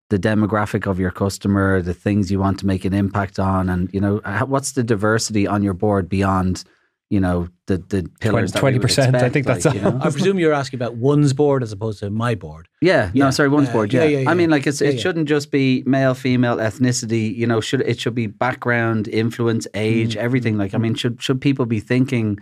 the 0.09 0.19
demographic 0.19 0.87
of 0.87 0.99
your 0.99 1.11
customer, 1.11 1.81
the 1.81 1.93
things 1.93 2.31
you 2.31 2.39
want 2.39 2.59
to 2.59 2.65
make 2.67 2.85
an 2.85 2.93
impact 2.93 3.39
on, 3.39 3.69
and 3.69 3.89
you 3.93 3.99
know, 3.99 4.21
what's 4.47 4.71
the 4.73 4.83
diversity 4.83 5.47
on 5.47 5.63
your 5.63 5.73
board 5.73 6.07
beyond? 6.09 6.63
You 7.11 7.19
know, 7.19 7.49
the 7.67 7.77
the 7.77 8.09
pillars. 8.19 8.51
that 8.53 8.63
we 8.63 8.73
would 8.73 8.81
20%, 8.81 8.99
I 8.99 9.03
expect, 9.09 9.33
think 9.33 9.45
that's 9.45 9.65
like, 9.65 9.75
you 9.75 9.81
know? 9.81 9.99
I 10.01 10.09
presume 10.09 10.39
you're 10.39 10.53
asking 10.53 10.79
about 10.79 10.95
one's 10.95 11.33
board 11.33 11.61
as 11.61 11.71
opposed 11.71 11.99
to 11.99 12.09
my 12.09 12.33
board. 12.33 12.67
Yeah, 12.81 13.11
Yeah. 13.13 13.25
no, 13.25 13.31
sorry, 13.31 13.47
one's 13.49 13.69
Uh, 13.69 13.73
board. 13.73 13.93
yeah, 13.93 14.03
Yeah. 14.03 14.09
yeah, 14.09 14.19
yeah. 14.21 14.29
I 14.31 14.33
mean, 14.33 14.49
like 14.49 14.65
it's 14.65 14.81
Yeah, 14.81 14.87
it 14.89 14.95
yeah. 14.95 15.01
shouldn't 15.01 15.29
just 15.29 15.51
be 15.51 15.83
male, 15.85 16.15
female, 16.15 16.57
ethnicity. 16.57 17.35
You 17.35 17.45
know, 17.45 17.61
should 17.61 17.81
it 17.81 17.99
should 17.99 18.15
be 18.15 18.25
background, 18.25 19.07
influence, 19.07 19.67
age, 19.75 20.15
Mm, 20.15 20.19
everything. 20.19 20.57
Like, 20.57 20.73
I 20.73 20.79
mean, 20.79 20.95
should 20.95 21.21
should 21.21 21.39
people 21.41 21.67
be 21.67 21.79
thinking 21.79 22.39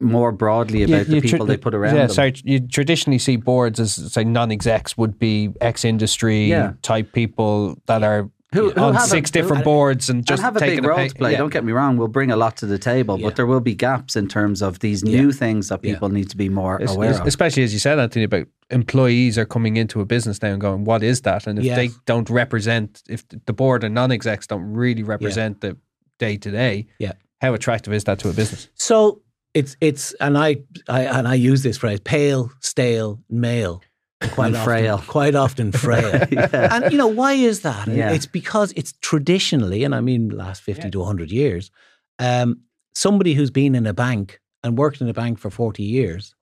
more 0.00 0.32
broadly 0.32 0.82
about 0.82 1.06
the 1.06 1.20
people 1.20 1.46
they 1.46 1.56
put 1.56 1.72
around 1.74 1.94
Yeah, 1.94 2.06
them? 2.06 2.14
sorry. 2.14 2.34
You 2.42 2.58
traditionally 2.66 3.18
see 3.18 3.36
boards 3.36 3.78
as 3.78 3.92
say 3.94 4.24
non-execs 4.24 4.98
would 4.98 5.20
be 5.20 5.50
ex-industry 5.60 6.46
Yeah. 6.48 6.72
type 6.82 7.12
people 7.12 7.76
that 7.86 8.02
are 8.02 8.28
Who- 8.52 8.70
who 8.70 8.80
on 8.80 8.94
have 8.94 9.04
a- 9.04 9.06
six 9.06 9.30
who- 9.30 9.32
different 9.32 9.62
boards 9.64 10.10
and 10.10 10.26
just 10.26 10.40
and 10.40 10.44
have 10.44 10.56
a 10.56 10.60
taking 10.60 10.76
big 10.82 10.84
role 10.86 10.98
pay- 10.98 11.08
to 11.08 11.14
play. 11.14 11.32
yeah. 11.32 11.38
Don't 11.38 11.52
get 11.52 11.64
me 11.64 11.72
wrong; 11.72 11.96
we'll 11.96 12.08
bring 12.08 12.30
a 12.30 12.36
lot 12.36 12.56
to 12.58 12.66
the 12.66 12.78
table, 12.78 13.18
Yeah. 13.18 13.26
but 13.26 13.36
there 13.36 13.46
will 13.46 13.60
be 13.60 13.74
gaps 13.74 14.16
in 14.16 14.26
terms 14.28 14.60
of 14.62 14.80
these 14.80 15.04
new 15.04 15.30
things 15.32 15.68
that 15.68 15.80
Yeah. 15.84 15.92
people 15.94 16.08
need 16.08 16.28
to 16.30 16.36
be 16.36 16.48
more 16.48 16.82
Es- 16.82 16.94
aware 16.94 17.10
es- 17.10 17.20
of. 17.20 17.26
Especially 17.26 17.62
as 17.62 17.72
you 17.72 17.78
said, 17.78 17.98
Anthony, 17.98 18.24
about 18.24 18.46
employees 18.70 19.36
are 19.38 19.44
coming 19.44 19.76
into 19.76 20.00
a 20.00 20.04
business 20.04 20.40
now 20.42 20.48
and 20.52 20.60
going, 20.60 20.84
"What 20.84 21.02
is 21.02 21.20
that?" 21.22 21.46
And 21.46 21.58
if 21.58 21.64
Yes. 21.64 21.76
they 21.76 21.90
don't 22.06 22.28
represent, 22.30 23.02
if 23.08 23.24
the 23.46 23.52
board 23.52 23.84
and 23.84 23.94
non-execs 23.94 24.46
don't 24.46 24.72
really 24.72 25.02
represent 25.02 25.60
the 25.60 25.76
day 26.18 26.36
to 26.36 26.50
day, 26.50 26.86
Yeah. 26.98 27.12
how 27.40 27.54
attractive 27.54 27.92
is 27.92 28.04
that 28.04 28.18
to 28.20 28.28
a 28.30 28.32
business? 28.32 28.68
So 28.74 29.22
it's 29.54 29.76
it's 29.80 30.12
and 30.20 30.36
I, 30.38 30.56
I 30.88 31.02
and 31.04 31.26
I 31.26 31.34
use 31.34 31.62
this 31.62 31.76
phrase 31.78 32.00
pale, 32.00 32.50
stale, 32.60 33.20
male. 33.30 33.80
Quite 34.20 34.54
often, 34.54 34.64
frail. 34.64 34.98
Quite 35.06 35.34
often 35.34 35.72
frail. 35.72 36.26
Yeah. 36.30 36.74
And 36.74 36.92
you 36.92 36.98
know, 36.98 37.06
why 37.06 37.32
is 37.32 37.62
that? 37.62 37.88
Yeah. 37.88 38.12
It's 38.12 38.26
because 38.26 38.72
it's 38.76 38.92
traditionally, 39.00 39.84
and 39.84 39.94
I 39.94 40.00
mean 40.00 40.28
last 40.30 40.62
50 40.62 40.90
to 40.90 40.98
100 40.98 41.30
years, 41.30 41.70
um, 42.18 42.60
somebody 42.94 43.34
who's 43.34 43.50
been 43.50 43.74
in 43.74 43.86
a 43.86 43.94
bank 43.94 44.40
and 44.62 44.76
worked 44.76 45.00
in 45.00 45.08
a 45.08 45.14
bank 45.14 45.38
for 45.38 45.50
40 45.50 45.82
years, 45.82 46.34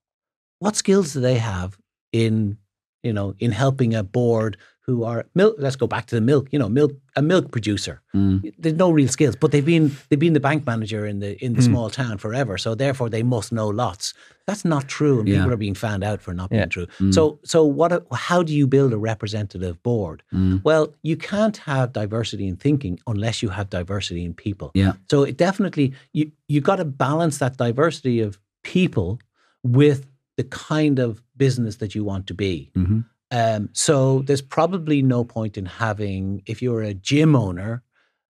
what 0.59 0.77
skills 0.77 1.13
do 1.13 1.21
they 1.21 1.39
have 1.39 1.79
in, 2.13 2.59
you 3.03 3.13
know, 3.13 3.35
in 3.39 3.53
helping 3.53 3.95
a 3.95 4.03
board 4.03 4.57
who 4.89 5.05
are 5.05 5.27
milk 5.35 5.55
let's 5.59 5.77
go 5.77 5.87
back 5.87 6.07
to 6.07 6.15
the 6.15 6.21
milk, 6.23 6.49
you 6.51 6.59
know, 6.59 6.69
milk 6.69 6.93
a 7.15 7.21
milk 7.21 7.51
producer. 7.53 8.01
Mm. 8.17 8.55
There's 8.59 8.75
no 8.77 8.91
real 8.91 9.09
skills, 9.09 9.37
but 9.37 9.53
they've 9.53 9.65
been 9.75 9.95
they've 10.09 10.19
been 10.27 10.33
the 10.33 10.41
bank 10.41 10.65
manager 10.67 11.07
in 11.07 11.19
the 11.21 11.33
in 11.45 11.53
the 11.53 11.61
Mm. 11.61 11.65
small 11.71 11.91
town 11.91 12.17
forever. 12.17 12.57
So 12.57 12.75
therefore 12.75 13.11
they 13.11 13.23
must 13.23 13.53
know 13.53 13.69
lots. 13.69 14.15
That's 14.47 14.65
not 14.65 14.89
true 14.89 15.19
and 15.21 15.29
Yeah. 15.29 15.37
people 15.37 15.53
are 15.53 15.59
being 15.67 15.75
found 15.75 16.03
out 16.03 16.23
for 16.23 16.33
not 16.33 16.49
Yeah. 16.51 16.61
being 16.61 16.71
true. 16.71 16.87
Mm. 17.01 17.13
So 17.13 17.39
so 17.45 17.59
what 17.79 17.91
how 18.29 18.43
do 18.43 18.53
you 18.61 18.67
build 18.67 18.93
a 18.95 18.99
representative 19.13 19.77
board? 19.83 20.23
Mm. 20.33 20.63
Well, 20.65 20.85
you 21.03 21.17
can't 21.19 21.59
have 21.59 21.93
diversity 21.93 22.47
in 22.49 22.57
thinking 22.57 22.99
unless 23.07 23.43
you 23.43 23.51
have 23.51 23.69
diversity 23.69 24.25
in 24.25 24.33
people. 24.33 24.71
Yeah. 24.75 24.93
So 25.11 25.17
it 25.31 25.37
definitely 25.37 25.93
you 26.15 26.25
you 26.49 26.61
got 26.63 26.77
to 26.77 26.87
balance 26.87 27.37
that 27.43 27.59
diversity 27.59 28.21
of 28.27 28.39
people 28.63 29.19
with 29.63 30.01
the 30.39 30.45
kind 30.45 30.99
of 30.99 31.21
business 31.37 31.77
that 31.77 31.95
you 31.95 32.05
want 32.05 32.27
to 32.29 32.35
be. 32.35 32.71
Mhm. 32.75 33.05
Um, 33.31 33.69
so 33.73 34.23
there's 34.23 34.41
probably 34.43 35.03
no 35.03 35.23
point 35.25 35.59
in 35.59 35.67
having 35.67 36.43
if 36.47 36.63
you're 36.63 36.83
a 36.83 36.95
gym 36.95 37.37
owner 37.37 37.83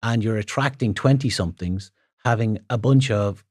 and 0.03 0.23
you're 0.23 0.37
attracting 0.37 0.93
twenty 0.93 1.29
somethings, 1.29 1.91
having 2.25 2.59
a 2.69 2.77
bunch 2.77 3.09
of 3.11 3.43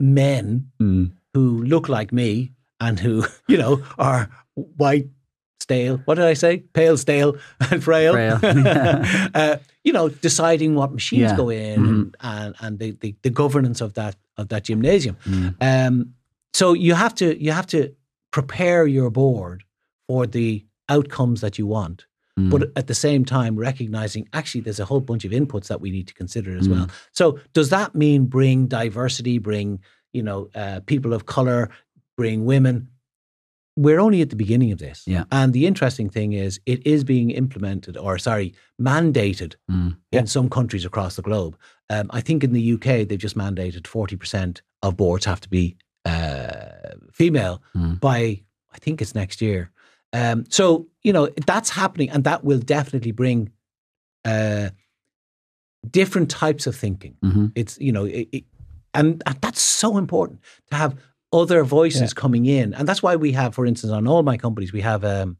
men 0.00 0.70
Mm. 0.80 1.12
who 1.34 1.62
look 1.64 1.88
like 1.88 2.12
me 2.12 2.52
and 2.80 3.00
who 3.00 3.24
you 3.48 3.56
know 3.56 3.82
are 3.98 4.28
white 4.54 5.08
stale 5.60 5.96
what 6.04 6.16
did 6.16 6.24
i 6.24 6.34
say 6.34 6.58
pale 6.74 6.96
stale 6.98 7.36
and 7.70 7.82
frail, 7.82 8.12
Frail. 8.12 8.38
uh, 9.34 9.56
you 9.84 9.92
know 9.92 10.08
deciding 10.10 10.74
what 10.74 10.92
machines 10.92 11.30
Yeah. 11.30 11.36
go 11.36 11.48
in 11.48 11.86
and, 11.86 12.16
and, 12.20 12.54
and 12.60 12.78
the, 12.78 12.90
the, 13.00 13.14
the 13.22 13.30
governance 13.30 13.80
of 13.80 13.94
that 13.94 14.16
of 14.36 14.48
that 14.48 14.64
gymnasium 14.64 15.16
Mm. 15.24 15.54
um, 15.60 16.14
so 16.52 16.74
you 16.74 16.94
have 16.94 17.14
to 17.16 17.42
you 17.42 17.52
have 17.52 17.66
to 17.68 17.94
prepare 18.32 18.86
your 18.86 19.10
board 19.10 19.64
for 20.08 20.26
the 20.26 20.65
outcomes 20.88 21.40
that 21.40 21.58
you 21.58 21.66
want 21.66 22.06
Mm. 22.38 22.50
but 22.50 22.70
at 22.76 22.86
the 22.86 22.94
same 22.94 23.24
time 23.24 23.56
recognizing 23.56 24.28
actually 24.34 24.60
there's 24.60 24.78
a 24.80 24.84
whole 24.84 25.00
bunch 25.00 25.24
of 25.24 25.32
inputs 25.32 25.68
that 25.68 25.80
we 25.80 25.90
need 25.90 26.06
to 26.08 26.12
consider 26.12 26.54
as 26.54 26.68
Mm. 26.68 26.72
well 26.72 26.88
so 27.12 27.38
does 27.54 27.70
that 27.70 27.94
mean 27.94 28.26
bring 28.26 28.66
diversity 28.66 29.38
bring 29.38 29.80
you 30.12 30.22
know 30.22 30.50
uh, 30.54 30.80
people 30.84 31.14
of 31.14 31.24
color 31.24 31.70
bring 32.18 32.44
women 32.44 32.88
we're 33.78 34.00
only 34.00 34.20
at 34.22 34.28
the 34.30 34.36
beginning 34.36 34.70
of 34.72 34.78
this 34.78 35.02
Yeah. 35.06 35.24
and 35.32 35.52
the 35.54 35.64
interesting 35.66 36.10
thing 36.10 36.34
is 36.34 36.60
it 36.66 36.86
is 36.86 37.04
being 37.04 37.30
implemented 37.30 37.96
or 37.96 38.18
sorry 38.18 38.52
mandated 38.78 39.54
Mm. 39.70 39.96
in 40.12 40.26
some 40.26 40.48
countries 40.50 40.84
across 40.84 41.16
the 41.16 41.22
globe 41.22 41.56
um, 41.88 42.06
i 42.10 42.20
think 42.20 42.44
in 42.44 42.52
the 42.52 42.72
uk 42.74 42.84
they've 42.84 43.16
just 43.28 43.36
mandated 43.36 43.84
40% 43.84 44.60
of 44.82 44.94
boards 44.96 45.24
have 45.24 45.40
to 45.40 45.48
be 45.48 45.74
uh, 46.04 46.94
female 47.12 47.62
Mm. 47.74 47.98
by 48.00 48.18
i 48.74 48.78
think 48.78 49.00
it's 49.00 49.14
next 49.14 49.40
year 49.40 49.70
um, 50.16 50.44
so 50.48 50.86
you 51.06 51.12
know 51.12 51.24
that's 51.46 51.70
happening, 51.70 52.10
and 52.10 52.24
that 52.24 52.40
will 52.44 52.58
definitely 52.76 53.12
bring 53.12 53.50
uh, 54.24 54.68
different 55.90 56.30
types 56.30 56.66
of 56.66 56.74
thinking. 56.76 57.14
Mhm. 57.24 57.52
It's 57.54 57.78
you 57.80 57.92
know, 57.92 58.04
it, 58.06 58.28
it, 58.32 58.44
and, 58.94 59.22
and 59.26 59.36
that's 59.40 59.60
so 59.60 59.98
important 59.98 60.40
to 60.70 60.76
have 60.76 60.96
other 61.32 61.64
voices 61.64 62.14
coming 62.14 62.46
in, 62.46 62.74
and 62.74 62.88
that's 62.88 63.02
why 63.02 63.16
we 63.16 63.32
have, 63.32 63.54
for 63.54 63.66
instance, 63.66 63.92
on 63.92 64.06
all 64.06 64.22
my 64.22 64.36
companies, 64.36 64.72
we 64.72 64.80
have 64.82 65.04
um, 65.04 65.36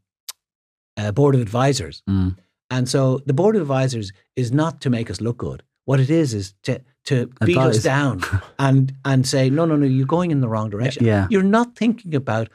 a 0.97 1.11
board 1.11 1.35
of 1.35 1.41
advisors, 1.41 2.03
Mm. 2.09 2.35
and 2.69 2.87
so 2.89 3.19
the 3.25 3.33
board 3.33 3.55
of 3.55 3.61
advisors 3.61 4.11
is 4.35 4.51
not 4.51 4.81
to 4.81 4.89
make 4.89 5.09
us 5.11 5.21
look 5.21 5.37
good. 5.37 5.63
What 5.85 5.99
it 5.99 6.09
is 6.09 6.33
is 6.33 6.53
to 6.63 6.81
to 7.05 7.27
beat 7.45 7.57
us 7.57 7.81
down 7.83 8.21
and 8.59 8.93
and 9.05 9.25
say 9.25 9.49
no, 9.49 9.65
no, 9.65 9.75
no, 9.77 9.85
you're 9.85 10.05
going 10.17 10.31
in 10.31 10.41
the 10.41 10.49
wrong 10.49 10.69
direction 10.69 11.05
Yeah. 11.05 11.27
you're 11.29 11.49
not 11.59 11.75
thinking 11.77 12.13
about 12.15 12.49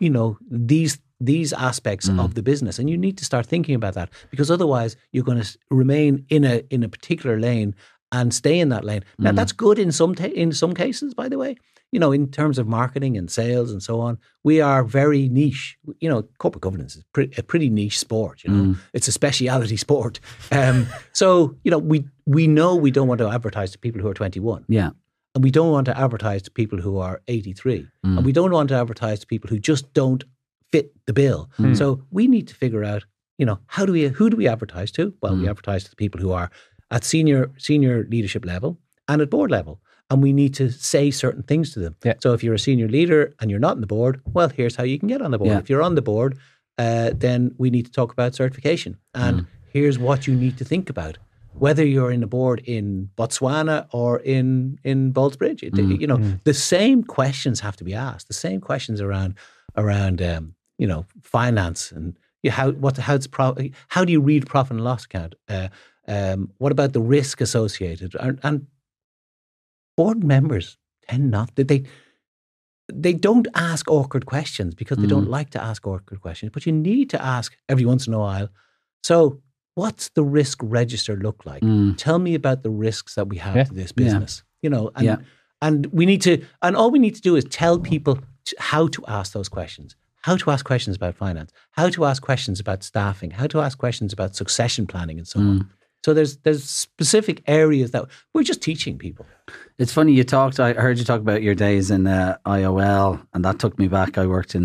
you 0.00 0.08
know 0.10 0.38
these 0.50 0.98
these 1.20 1.52
aspects 1.52 2.08
Mm. 2.08 2.20
of 2.24 2.34
the 2.34 2.42
business 2.42 2.78
and 2.78 2.88
you 2.88 2.96
need 2.96 3.18
to 3.18 3.24
start 3.24 3.46
thinking 3.46 3.74
about 3.74 3.94
that 3.94 4.08
because 4.30 4.50
otherwise 4.50 4.96
you're 5.12 5.24
going 5.24 5.40
to 5.42 5.58
remain 5.70 6.24
in 6.28 6.44
a 6.44 6.62
in 6.70 6.82
a 6.84 6.88
particular 6.88 7.38
lane 7.40 7.74
and 8.12 8.32
stay 8.32 8.58
in 8.60 8.68
that 8.68 8.84
lane 8.84 9.02
now 9.18 9.32
Mm. 9.32 9.36
that's 9.36 9.52
good 9.52 9.78
in 9.78 9.90
some 9.92 10.14
ta- 10.14 10.34
in 10.42 10.52
some 10.52 10.74
cases 10.74 11.14
by 11.14 11.28
the 11.28 11.36
way 11.38 11.56
you 11.90 11.98
know 11.98 12.12
in 12.12 12.28
terms 12.30 12.58
of 12.58 12.66
marketing 12.68 13.16
and 13.18 13.30
sales 13.30 13.72
and 13.72 13.82
so 13.82 13.98
on 14.00 14.16
we 14.44 14.60
are 14.60 14.84
very 14.84 15.28
niche 15.28 15.76
you 16.00 16.08
know 16.08 16.22
corporate 16.38 16.62
governance 16.62 16.94
is 16.96 17.04
pre- 17.12 17.32
a 17.36 17.42
pretty 17.42 17.68
niche 17.68 17.98
sport 17.98 18.44
you 18.44 18.50
know 18.52 18.62
Mm. 18.64 18.76
it's 18.94 19.08
a 19.08 19.12
speciality 19.12 19.76
sport 19.86 20.20
um, 20.52 20.86
so 21.12 21.56
you 21.64 21.70
know 21.72 21.78
we 21.78 22.04
we 22.26 22.46
know 22.46 22.76
we 22.76 22.90
don't 22.92 23.08
want 23.08 23.18
to 23.18 23.28
advertise 23.28 23.70
to 23.72 23.78
people 23.78 24.00
who 24.00 24.08
are 24.08 24.14
21 24.14 24.64
Yeah. 24.68 24.90
and 25.34 25.42
we 25.44 25.50
don't 25.50 25.72
want 25.72 25.86
to 25.86 25.98
advertise 25.98 26.42
to 26.42 26.50
people 26.52 26.78
who 26.80 26.98
are 26.98 27.20
83 27.26 27.86
Mm. 28.06 28.16
and 28.18 28.24
we 28.24 28.32
don't 28.32 28.52
want 28.52 28.68
to 28.68 28.76
advertise 28.76 29.18
to 29.20 29.26
people 29.26 29.50
who 29.50 29.58
just 29.58 29.92
don't 29.94 30.22
fit 30.72 30.92
the 31.06 31.12
bill 31.12 31.48
Mm. 31.58 31.76
so 31.76 32.02
we 32.10 32.26
need 32.26 32.46
to 32.48 32.54
figure 32.54 32.84
out 32.84 33.04
you 33.40 33.46
know, 33.46 33.60
how 33.66 33.86
do 33.86 33.92
we 33.92 34.08
who 34.08 34.28
do 34.30 34.36
we 34.36 34.48
advertise 34.48 34.90
to? 34.90 35.14
Well, 35.22 35.36
we 35.36 35.48
advertise 35.48 35.84
to 35.84 35.90
the 35.90 35.96
people 35.96 36.20
who 36.20 36.32
are 36.32 36.50
at 36.90 37.04
senior 37.04 37.50
senior 37.56 38.04
leadership 38.10 38.44
level 38.44 38.78
and 39.06 39.22
at 39.22 39.30
board 39.30 39.50
level. 39.52 39.80
And 40.10 40.20
we 40.22 40.32
need 40.32 40.54
to 40.54 40.70
say 40.72 41.12
certain 41.12 41.44
things 41.44 41.72
to 41.74 41.78
them. 41.80 41.94
Yeah. 42.04 42.14
So 42.20 42.32
if 42.32 42.42
you're 42.42 42.54
a 42.54 42.58
senior 42.58 42.88
leader 42.88 43.32
and 43.38 43.48
you're 43.48 43.60
not 43.60 43.76
on 43.76 43.80
the 43.80 43.86
board, 43.86 44.20
well, 44.34 44.48
here's 44.48 44.74
how 44.74 44.82
you 44.82 44.98
can 44.98 45.06
get 45.08 45.22
on 45.22 45.30
the 45.30 45.38
board. 45.38 45.50
Yeah. 45.52 45.58
If 45.60 45.70
you're 45.70 45.84
on 45.84 45.94
the 45.94 46.02
board, 46.02 46.36
uh, 46.78 47.10
then 47.14 47.54
we 47.58 47.70
need 47.70 47.86
to 47.86 47.92
talk 47.92 48.10
about 48.12 48.34
certification. 48.34 48.96
And 49.14 49.46
here's 49.72 49.98
what 50.00 50.26
you 50.26 50.34
need 50.34 50.56
to 50.58 50.64
think 50.64 50.90
about. 50.90 51.18
Whether 51.52 51.84
you're 51.86 52.10
in 52.10 52.22
a 52.24 52.26
board 52.26 52.60
in 52.64 53.10
Botswana 53.16 53.86
or 53.92 54.18
in 54.18 54.78
in 54.82 55.12
Ballsbridge, 55.12 55.62
It- 55.62 56.00
you 56.02 56.06
know 56.08 56.18
the 56.42 56.54
same 56.54 57.04
questions 57.04 57.60
have 57.60 57.76
to 57.76 57.84
be 57.84 57.94
asked. 57.94 58.26
The 58.26 58.34
same 58.48 58.60
questions 58.60 59.00
around 59.00 59.34
around 59.76 60.20
um, 60.22 60.54
you 60.78 60.86
know 60.86 61.04
finance 61.22 61.92
and 61.92 62.16
you 62.42 62.50
know, 62.50 62.56
how 62.56 62.70
what 62.72 62.96
how's 62.96 63.26
pro, 63.26 63.54
how 63.88 64.04
do 64.04 64.12
you 64.12 64.20
read 64.20 64.46
profit 64.46 64.72
and 64.76 64.84
loss 64.84 65.04
account? 65.04 65.34
Uh, 65.48 65.68
um, 66.06 66.50
what 66.58 66.72
about 66.72 66.92
the 66.94 67.00
risk 67.02 67.40
associated? 67.40 68.14
And, 68.14 68.38
and 68.42 68.66
board 69.96 70.22
members 70.24 70.76
tend 71.08 71.30
not 71.30 71.54
that 71.56 71.68
they, 71.68 71.84
they 72.90 73.12
don't 73.12 73.46
ask 73.54 73.90
awkward 73.90 74.24
questions 74.24 74.74
because 74.74 74.98
they 74.98 75.06
don't 75.06 75.28
like 75.28 75.50
to 75.50 75.62
ask 75.62 75.86
awkward 75.86 76.20
questions. 76.22 76.50
But 76.54 76.64
you 76.64 76.72
need 76.72 77.10
to 77.10 77.22
ask 77.22 77.54
every 77.68 77.84
once 77.84 78.06
in 78.06 78.14
a 78.14 78.18
while. 78.18 78.48
So, 79.02 79.42
what's 79.74 80.08
the 80.10 80.24
risk 80.24 80.58
register 80.62 81.16
look 81.16 81.44
like? 81.44 81.62
Mm. 81.62 81.96
Tell 81.98 82.18
me 82.18 82.34
about 82.34 82.62
the 82.62 82.70
risks 82.70 83.14
that 83.16 83.28
we 83.28 83.36
have 83.38 83.56
Yeah. 83.56 83.64
to 83.64 83.74
this 83.74 83.92
Yeah. 83.96 84.04
business. 84.04 84.42
You 84.62 84.70
know, 84.70 84.90
and 84.96 85.04
Yeah. 85.04 85.16
and 85.60 85.86
we 85.86 86.06
need 86.06 86.22
to, 86.22 86.42
and 86.62 86.74
all 86.76 86.90
we 86.90 86.98
need 86.98 87.14
to 87.16 87.20
do 87.20 87.36
is 87.36 87.44
tell 87.44 87.78
people 87.78 88.18
t- 88.44 88.56
how 88.58 88.86
to 88.88 89.04
ask 89.06 89.32
those 89.32 89.48
questions, 89.48 89.94
how 90.28 90.36
to 90.42 90.50
ask 90.54 90.62
questions 90.72 90.94
about 91.00 91.14
finance, 91.26 91.50
how 91.78 91.88
to 91.96 92.00
ask 92.10 92.18
questions 92.30 92.60
about 92.64 92.82
staffing, 92.90 93.30
how 93.40 93.46
to 93.52 93.58
ask 93.66 93.74
questions 93.78 94.10
about 94.16 94.30
succession 94.42 94.84
planning, 94.92 95.18
and 95.20 95.26
so 95.32 95.38
Mm. 95.40 95.48
on. 95.50 95.70
So 96.04 96.14
there's 96.14 96.36
there's 96.44 96.64
specific 96.88 97.36
areas 97.46 97.90
that 97.94 98.02
we're 98.32 98.48
just 98.52 98.62
teaching 98.62 98.98
people. 98.98 99.24
It's 99.78 99.92
funny 99.98 100.12
you 100.18 100.24
talked. 100.24 100.60
I 100.60 100.72
heard 100.86 100.98
you 100.98 101.04
talk 101.04 101.20
about 101.20 101.42
your 101.42 101.54
days 101.66 101.90
in 101.90 102.06
uh, 102.06 102.36
IOL, 102.58 103.20
and 103.34 103.44
that 103.44 103.58
took 103.58 103.74
me 103.78 103.88
back. 103.88 104.10
I 104.18 104.26
worked 104.26 104.54
in 104.54 104.64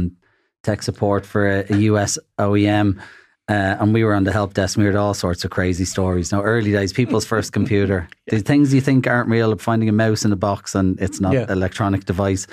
tech 0.67 0.83
support 0.83 1.25
for 1.25 1.41
a, 1.55 1.65
a 1.73 1.77
US 1.91 2.19
OEM, 2.37 2.87
uh, 3.49 3.53
and 3.79 3.93
we 3.95 4.03
were 4.05 4.13
on 4.15 4.23
the 4.25 4.31
help 4.31 4.53
desk. 4.53 4.77
We 4.77 4.83
heard 4.85 4.95
all 4.95 5.13
sorts 5.15 5.43
of 5.45 5.49
crazy 5.51 5.85
stories. 5.85 6.31
Now, 6.31 6.41
early 6.43 6.71
days, 6.71 6.93
people's 6.93 7.25
first 7.25 7.51
computer, 7.59 8.07
the 8.27 8.39
things 8.39 8.73
you 8.73 8.81
think 8.81 9.07
aren't 9.07 9.29
real, 9.29 9.57
finding 9.57 9.89
a 9.89 9.97
mouse 10.05 10.23
in 10.27 10.31
a 10.31 10.37
box 10.49 10.75
and 10.75 10.99
it's 11.05 11.19
not 11.19 11.33
Yeah. 11.33 11.51
electronic 11.57 12.05
device. 12.05 12.47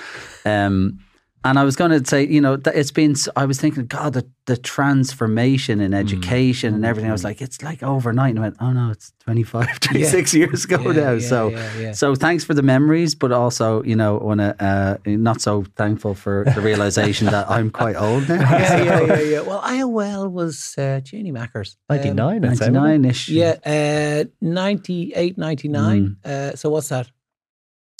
Um, 0.45 0.99
and 1.43 1.57
I 1.57 1.63
was 1.63 1.75
going 1.75 1.91
to 1.91 2.05
say, 2.07 2.27
you 2.27 2.39
know, 2.41 2.55
that 2.55 2.75
it's 2.75 2.91
been. 2.91 3.11
s- 3.11 3.27
I 3.35 3.45
was 3.45 3.59
thinking, 3.59 3.85
God, 3.87 4.13
the, 4.13 4.27
the 4.45 4.57
transformation 4.57 5.81
in 5.81 5.93
education 5.93 6.73
and 6.75 6.85
everything. 6.85 7.09
I 7.09 7.13
was 7.13 7.23
like, 7.23 7.41
it's 7.41 7.61
like 7.63 7.81
overnight. 7.83 8.31
And 8.31 8.39
I 8.39 8.41
went, 8.43 8.57
oh 8.59 8.71
no, 8.71 8.91
it's 8.91 9.11
25, 9.25 9.79
26 9.79 10.33
years 10.33 10.65
ago 10.65 10.77
Yeah, 10.81 10.91
now. 10.91 11.11
yeah, 11.13 11.27
so, 11.27 11.49
yeah, 11.49 11.77
yeah. 11.79 11.91
so 11.93 12.13
thanks 12.15 12.43
for 12.43 12.53
the 12.53 12.61
memories, 12.61 13.15
but 13.15 13.31
also, 13.31 13.81
you 13.83 13.95
know, 13.95 14.17
want 14.17 14.39
to 14.39 14.55
uh, 14.63 14.97
not 15.05 15.41
so 15.41 15.63
thankful 15.75 16.13
for 16.13 16.45
the 16.53 16.61
realization 16.61 17.27
that 17.27 17.49
I'm 17.49 17.69
quite 17.71 17.95
old 17.95 18.27
now. 18.29 18.35
yeah, 18.41 18.83
yeah, 18.83 19.01
yeah, 19.01 19.19
yeah. 19.19 19.41
Well, 19.41 19.61
IOL 19.61 20.31
was 20.31 20.75
uh, 20.77 20.99
Janie 21.03 21.31
Mackers. 21.31 21.77
Um, 21.89 21.97
99, 21.97 22.45
I'd 22.45 22.49
wasn't 22.49 22.69
it? 22.69 22.79
99 22.79 23.05
ish. 23.11 23.29
yeah, 23.29 23.55
uh, 23.65 24.25
98, 24.41 25.37
99. 25.37 26.17
Mm. 26.23 26.25
Uh, 26.29 26.55
so 26.55 26.69
what's 26.69 26.89
that? 26.89 27.09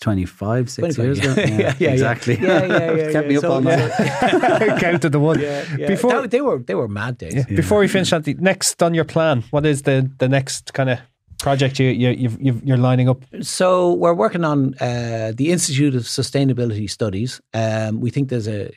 25, 0.02 0.70
six 0.70 0.96
25, 0.96 1.06
years 1.06 1.20
ago. 1.20 1.34
yeah. 1.42 1.48
Yeah, 1.58 1.76
yeah, 1.80 1.90
exactly. 1.92 2.38
Yeah, 2.38 2.66
yeah, 2.66 2.92
yeah. 2.94 3.12
Kept 3.16 3.28
me 3.28 3.38
up 3.38 3.42
So- 3.42 3.52
all 3.54 3.62
night. 3.62 3.92
Counted 4.80 5.12
the 5.12 5.20
one. 5.20 5.40
Yeah, 5.40 5.64
yeah. 5.78 5.88
Before- 5.88 6.12
That- 6.22 6.32
they 6.32 6.42
were 6.42 6.60
they 6.60 6.76
were 6.76 6.88
mad 6.88 7.18
days. 7.18 7.34
Yeah. 7.36 7.46
Before 7.56 7.80
we 7.80 7.88
finish, 7.88 8.12
Andy, 8.12 8.34
next 8.34 8.82
on 8.84 8.94
your 8.94 9.06
plan, 9.06 9.44
what 9.52 9.66
is 9.66 9.84
the 9.84 10.12
the 10.18 10.28
next 10.28 10.74
kind 10.74 10.90
of 10.90 11.00
project 11.40 11.80
you, 11.80 11.90
you 11.90 12.10
you've, 12.10 12.38
you've, 12.42 12.64
you're 12.64 12.78
lining 12.78 13.10
up? 13.10 13.24
So 13.42 13.94
we're 13.94 14.14
working 14.14 14.44
on 14.44 14.74
uh, 14.82 15.34
the 15.36 15.52
Institute 15.52 15.96
of 15.96 16.04
Sustainability 16.04 16.90
Studies. 16.90 17.42
Um, 17.54 18.00
we 18.00 18.10
think 18.12 18.30
there's 18.30 18.48
a, 18.48 18.72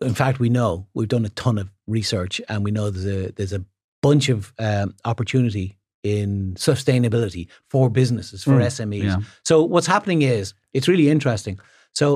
in 0.00 0.14
fact, 0.14 0.38
we 0.38 0.48
know 0.48 0.86
we've 0.94 1.08
done 1.08 1.24
a 1.24 1.30
ton 1.30 1.58
of 1.58 1.68
research, 1.86 2.40
and 2.48 2.64
we 2.64 2.70
know 2.70 2.90
there's 2.90 3.06
a 3.06 3.32
there's 3.32 3.52
a 3.52 3.64
bunch 4.02 4.28
of 4.28 4.52
um, 4.58 4.94
opportunity 5.04 5.76
in 6.14 6.54
sustainability 6.54 7.44
for 7.72 7.90
businesses 7.90 8.44
for 8.44 8.58
Mm, 8.58 8.66
SMEs. 8.76 9.04
yeah. 9.04 9.18
So 9.44 9.54
what's 9.72 9.86
happening 9.96 10.22
is 10.22 10.54
it's 10.76 10.88
really 10.88 11.08
interesting. 11.16 11.58
So 12.00 12.06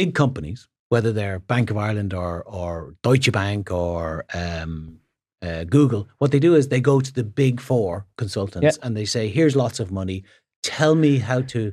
big 0.00 0.14
companies, 0.14 0.68
whether 0.92 1.12
they're 1.12 1.38
Bank 1.54 1.70
of 1.70 1.76
Ireland 1.76 2.12
or 2.14 2.42
or 2.60 2.94
Deutsche 3.02 3.32
Bank 3.32 3.70
or 3.70 4.24
um, 4.34 4.98
uh, 5.46 5.64
Google, 5.76 6.02
what 6.18 6.30
they 6.30 6.38
do 6.48 6.54
is 6.58 6.68
they 6.68 6.80
go 6.80 7.00
to 7.00 7.12
the 7.12 7.24
big 7.24 7.60
four 7.60 8.06
consultants 8.22 8.78
and 8.82 8.96
they 8.96 9.06
say, 9.06 9.28
"Here's 9.28 9.56
lots 9.56 9.80
of 9.80 9.90
money. 9.90 10.18
Tell 10.62 10.94
me 10.94 11.18
how 11.18 11.40
to 11.54 11.72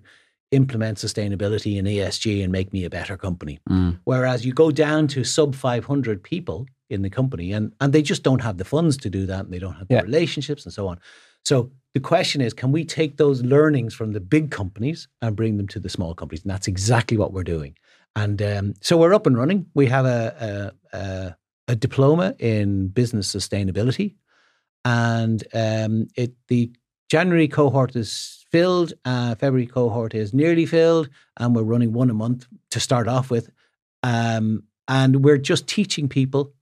implement 0.52 0.98
sustainability 0.98 1.78
and 1.78 1.88
ESG 1.88 2.42
and 2.44 2.52
make 2.52 2.70
me 2.74 2.86
a 2.86 2.90
better 2.90 3.18
company." 3.18 3.60
Mm. 3.70 4.00
Whereas 4.06 4.46
you 4.46 4.54
go 4.54 4.72
down 4.72 5.08
to 5.10 5.24
sub 5.24 5.54
500 5.56 6.24
people 6.24 6.66
in 6.90 7.02
the 7.02 7.10
company 7.10 7.52
and, 7.52 7.74
and 7.80 7.94
they 7.94 8.02
just 8.02 8.24
don't 8.24 8.42
have 8.42 8.58
the 8.58 8.66
funds 8.66 8.98
to 8.98 9.10
do 9.10 9.26
that 9.26 9.46
and 9.46 9.54
they 9.54 9.60
don't 9.60 9.76
have 9.76 9.88
the 9.88 9.96
Yeah. 9.96 10.02
relationships 10.02 10.66
and 10.66 10.74
so 10.74 10.88
on. 10.88 11.00
So 11.46 11.72
the 11.94 12.00
question 12.00 12.42
is, 12.42 12.54
can 12.54 12.72
we 12.72 12.84
take 12.86 13.18
those 13.18 13.42
learnings 13.44 13.94
from 13.94 14.12
the 14.14 14.20
big 14.20 14.52
companies 14.52 15.08
and 15.22 15.36
bring 15.36 15.58
them 15.58 15.68
to 15.70 15.80
the 15.80 15.90
small 15.90 16.14
companies? 16.14 16.44
And 16.44 16.52
that's 16.52 16.68
exactly 16.68 17.18
what 17.18 17.32
we're 17.34 17.44
doing. 17.44 17.76
And 18.16 18.42
um, 18.42 18.74
so 18.82 18.98
we're 18.98 19.14
up 19.14 19.26
and 19.28 19.38
running. 19.38 19.66
We 19.74 19.86
have 19.88 20.06
a, 20.06 20.72
a, 20.94 20.98
a, 20.98 21.36
a 21.70 21.76
diploma 21.76 22.36
in 22.40 22.88
business 22.90 23.34
sustainability, 23.34 24.16
and 24.84 25.44
um, 25.54 26.08
it 26.16 26.34
the 26.48 26.72
January 27.10 27.48
cohort 27.48 27.96
is 27.96 28.46
filled. 28.52 28.94
Uh, 29.06 29.36
February 29.36 29.68
cohort 29.68 30.14
is 30.16 30.34
nearly 30.34 30.66
filled, 30.66 31.10
and 31.38 31.56
we're 31.56 31.64
running 31.64 31.94
one 31.94 32.10
a 32.10 32.14
month 32.14 32.48
to 32.72 32.80
start 32.80 33.08
off 33.08 33.30
with. 33.30 33.50
Um, 34.04 34.64
and 34.88 35.24
we're 35.24 35.38
just 35.38 35.68
teaching 35.68 36.10
people 36.10 36.54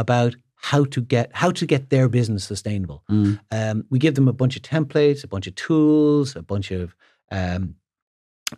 about 0.00 0.34
how 0.62 0.84
to 0.84 1.00
get 1.00 1.30
how 1.32 1.50
to 1.50 1.66
get 1.66 1.90
their 1.90 2.08
business 2.08 2.44
sustainable. 2.44 3.02
Mm. 3.10 3.40
Um, 3.50 3.84
we 3.90 3.98
give 3.98 4.14
them 4.14 4.28
a 4.28 4.32
bunch 4.32 4.56
of 4.56 4.62
templates, 4.62 5.24
a 5.24 5.28
bunch 5.28 5.46
of 5.46 5.54
tools, 5.54 6.36
a 6.36 6.42
bunch 6.42 6.70
of 6.70 6.94
um, 7.30 7.76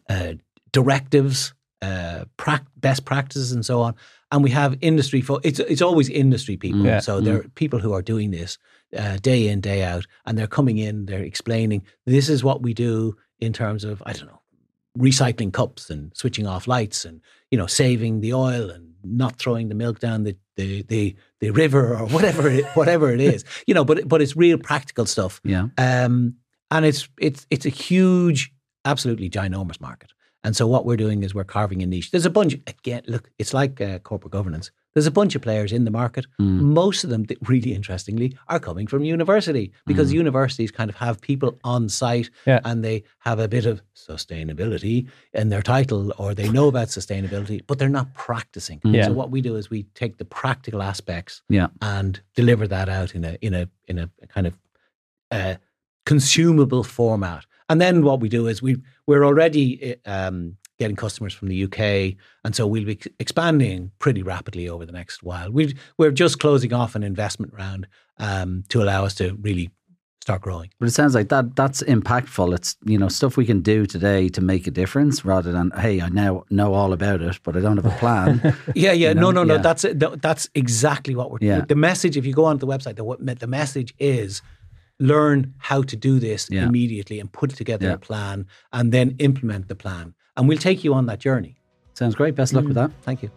uh, 0.09 0.35
directives, 0.72 1.55
uh, 1.81 2.24
prac- 2.37 2.66
best 2.76 3.05
practices, 3.05 3.52
and 3.52 3.64
so 3.64 3.81
on. 3.81 3.94
And 4.31 4.42
we 4.42 4.50
have 4.50 4.76
industry. 4.81 5.20
for 5.20 5.40
it's 5.44 5.61
it's 5.61 5.83
always 5.83 6.09
industry 6.09 6.57
people. 6.57 6.81
Mm. 6.81 6.87
Yeah. 6.87 7.00
So 7.00 7.20
there 7.20 7.37
are 7.37 7.48
people 7.55 7.78
who 7.78 7.92
are 7.92 8.02
doing 8.02 8.31
this 8.31 8.59
uh, 8.96 9.18
day 9.18 9.48
in 9.48 9.61
day 9.61 9.83
out, 9.85 10.07
and 10.26 10.37
they're 10.37 10.46
coming 10.46 10.78
in. 10.78 11.07
They're 11.07 11.22
explaining 11.22 11.83
this 12.07 12.28
is 12.28 12.42
what 12.42 12.62
we 12.62 12.74
do 12.74 13.16
in 13.40 13.52
terms 13.52 13.85
of 13.85 14.02
I 14.07 14.12
don't 14.12 14.26
know 14.26 14.40
recycling 14.98 15.52
cups 15.52 15.88
and 15.88 16.12
switching 16.14 16.46
off 16.46 16.66
lights 16.66 17.05
and 17.05 17.20
you 17.50 17.59
know 17.59 17.66
saving 17.66 18.20
the 18.20 18.33
oil 18.33 18.70
and 18.70 18.92
not 19.05 19.37
throwing 19.37 19.68
the 19.68 19.74
milk 19.74 19.98
down 19.98 20.24
the 20.24 20.37
the 20.56 20.82
the, 20.82 21.16
the 21.40 21.50
river 21.50 21.96
or 21.96 22.06
whatever 22.08 22.48
it, 22.48 22.64
whatever 22.74 23.12
it 23.12 23.20
is. 23.20 23.44
You 23.66 23.74
know 23.74 23.84
but 23.84 24.08
but 24.08 24.20
it's 24.22 24.36
real 24.36 24.58
practical 24.58 25.06
stuff. 25.06 25.40
Yeah. 25.44 25.68
um 25.78 26.34
and 26.70 26.84
it's 26.84 27.08
it's 27.18 27.46
it's 27.50 27.66
a 27.66 27.70
huge 27.70 28.52
absolutely 28.84 29.30
ginormous 29.30 29.80
market. 29.80 30.10
And 30.44 30.56
so 30.56 30.66
what 30.66 30.84
we're 30.84 30.96
doing 30.96 31.22
is 31.22 31.34
we're 31.34 31.44
carving 31.44 31.82
a 31.82 31.86
niche. 31.86 32.10
There's 32.10 32.26
a 32.26 32.30
bunch 32.30 32.54
again 32.66 33.02
look 33.06 33.30
it's 33.38 33.54
like 33.54 33.80
uh, 33.80 33.98
corporate 34.00 34.32
governance 34.32 34.70
there's 34.94 35.07
a 35.07 35.11
bunch 35.11 35.35
of 35.35 35.42
players 35.42 35.72
in 35.72 35.85
the 35.85 35.90
market 35.90 36.26
Mm. 36.40 36.61
most 36.61 37.05
of 37.05 37.11
them 37.11 37.24
that 37.24 37.38
really 37.48 37.72
interestingly 37.74 38.37
are 38.48 38.61
coming 38.61 38.87
from 38.87 39.05
university 39.05 39.72
because 39.87 40.12
universities 40.12 40.70
kind 40.70 40.90
of 40.90 40.96
have 40.96 41.20
people 41.20 41.59
on 41.64 41.88
site 41.88 42.31
Yeah. 42.46 42.61
and 42.64 42.85
they 42.85 43.05
have 43.20 43.38
a 43.38 43.48
bit 43.48 43.66
of 43.66 43.81
sustainability 43.94 45.09
in 45.33 45.48
their 45.48 45.62
title 45.62 46.12
or 46.18 46.35
they 46.35 46.48
know 46.50 46.68
about 46.68 46.88
sustainability 46.88 47.61
but 47.66 47.78
they're 47.78 47.88
not 48.00 48.12
practicing 48.14 48.81
Yeah. 48.85 49.07
so 49.07 49.12
what 49.12 49.31
we 49.31 49.40
do 49.40 49.57
is 49.57 49.70
we 49.70 49.85
take 49.94 50.16
the 50.18 50.24
practical 50.24 50.83
aspects 50.83 51.42
Yeah. 51.48 51.68
and 51.81 52.20
deliver 52.35 52.66
that 52.68 52.88
out 52.88 53.14
in 53.14 53.24
a 53.24 53.37
in 53.40 53.55
a 53.55 53.68
in 53.88 53.98
a 53.98 54.11
kind 54.28 54.46
of 54.46 54.55
uh, 55.31 55.55
consumable 56.05 56.83
format 56.85 57.46
and 57.68 57.81
then 57.81 58.02
what 58.02 58.20
we 58.20 58.28
do 58.28 58.46
is 58.48 58.61
we 58.62 58.76
we're 59.07 59.24
already 59.24 59.96
um, 60.05 60.57
getting 60.83 60.97
customers 60.97 61.33
from 61.35 61.49
the 61.49 61.64
UK, 61.66 62.16
and 62.45 62.55
so 62.57 62.66
we'll 62.66 62.85
be 62.85 62.99
expanding 63.21 63.90
pretty 63.99 64.23
rapidly 64.23 64.68
over 64.68 64.85
the 64.87 64.92
next 65.01 65.23
while. 65.23 65.51
We 65.51 65.77
we're 65.99 66.11
just 66.25 66.38
closing 66.38 66.73
off 66.73 66.95
an 66.95 67.03
investment 67.03 67.53
round 67.55 67.87
um, 68.18 68.64
to 68.71 68.83
allow 68.83 69.05
us 69.05 69.14
to 69.16 69.35
really 69.40 69.71
start 70.21 70.40
growing. 70.40 70.71
But 70.79 70.87
it 70.88 70.92
sounds 70.92 71.14
like 71.14 71.29
that 71.31 71.57
that's 71.57 71.83
impactful. 71.85 72.55
It's 72.55 72.77
you 72.85 72.99
know 72.99 73.09
stuff 73.09 73.37
we 73.37 73.47
can 73.47 73.61
do 73.61 73.87
today 73.87 74.29
to 74.31 74.40
make 74.40 74.66
a 74.66 74.71
difference, 74.71 75.25
rather 75.25 75.51
than 75.53 75.71
hey, 75.85 76.01
I 76.01 76.09
now 76.09 76.45
know 76.51 76.75
all 76.75 76.92
about 76.92 77.23
it, 77.23 77.38
but 77.45 77.57
I 77.57 77.61
don't 77.61 77.77
have 77.83 77.87
a 77.95 77.99
plan. 77.99 78.40
Yeah, 78.75 78.92
yeah, 78.92 79.09
You 79.11 79.14
no, 79.14 79.31
know, 79.31 79.42
no, 79.42 79.45
no. 79.45 79.55
yeah. 79.55 79.62
That's 79.62 79.85
it. 79.85 79.99
No, 79.99 80.16
That's 80.16 80.49
exactly 80.55 81.14
what 81.14 81.31
we're. 81.31 81.38
Yeah. 81.40 81.64
The 81.66 81.77
message, 81.90 82.16
if 82.16 82.25
you 82.27 82.35
go 82.35 82.45
onto 82.47 82.66
the 82.66 82.73
website, 82.75 82.97
the 82.97 83.05
what- 83.05 83.21
the 83.45 83.47
message 83.47 83.95
is 83.99 84.42
learn 85.01 85.55
how 85.59 85.83
to 85.83 85.97
do 85.97 86.18
this 86.21 86.49
Yeah. 86.51 86.66
immediately 86.66 87.18
and 87.18 87.33
put 87.33 87.51
together 87.51 87.87
Yeah. 87.88 87.95
a 87.95 87.99
plan, 87.99 88.47
and 88.73 88.92
then 88.92 89.16
implement 89.18 89.66
the 89.68 89.75
plan, 89.75 90.14
and 90.37 90.49
we'll 90.49 90.59
take 90.59 90.85
you 90.85 90.95
on 90.95 91.07
that 91.07 91.18
journey. 91.18 91.57
Sounds 91.95 92.14
great. 92.14 92.35
Best 92.35 92.53
luck 92.53 92.64
with 92.64 92.75
that. 92.75 92.90
Thank 93.03 93.23
you. 93.23 93.31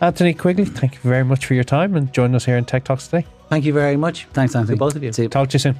Anthony 0.00 0.34
Quigley, 0.34 0.64
thank 0.64 0.94
you 0.94 1.00
very 1.00 1.24
much 1.24 1.46
for 1.46 1.54
your 1.54 1.64
time 1.64 1.96
and 1.96 2.12
joining 2.12 2.34
us 2.34 2.44
here 2.44 2.56
in 2.56 2.64
Tech 2.64 2.84
Talks 2.84 3.08
today. 3.08 3.26
Thank 3.48 3.64
you 3.64 3.72
very 3.72 3.96
much. 3.96 4.26
Thanks, 4.32 4.54
Anthony. 4.54 4.76
To 4.76 4.78
both 4.78 4.94
of 4.94 5.02
you. 5.02 5.12
See 5.12 5.22
you. 5.22 5.28
Talk 5.28 5.48
to 5.50 5.54
you 5.54 5.58
soon. 5.58 5.76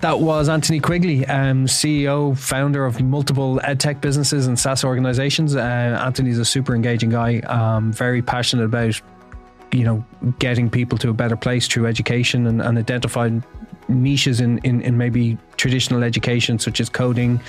That 0.00 0.20
was 0.20 0.48
Anthony 0.48 0.78
Quigley, 0.78 1.26
um, 1.26 1.66
CEO, 1.66 2.36
founder 2.36 2.84
of 2.84 3.00
multiple 3.00 3.60
edtech 3.64 4.00
businesses 4.00 4.46
and 4.46 4.58
SaaS 4.58 4.84
organizations. 4.84 5.56
Uh, 5.56 5.60
Anthony's 6.04 6.38
a 6.38 6.44
super 6.44 6.74
engaging 6.74 7.10
guy, 7.10 7.38
um, 7.40 7.92
very 7.92 8.20
passionate 8.20 8.64
about 8.64 9.00
you 9.72 9.84
know 9.84 10.04
getting 10.38 10.70
people 10.70 10.96
to 10.98 11.10
a 11.10 11.12
better 11.12 11.36
place 11.36 11.66
through 11.66 11.86
education 11.86 12.46
and, 12.46 12.62
and 12.62 12.78
identifying 12.78 13.42
niches 13.88 14.40
in, 14.40 14.58
in, 14.58 14.80
in, 14.82 14.96
maybe 14.96 15.38
traditional 15.56 16.02
education 16.02 16.58
such 16.58 16.80
as 16.80 16.88
coding, 16.88 17.40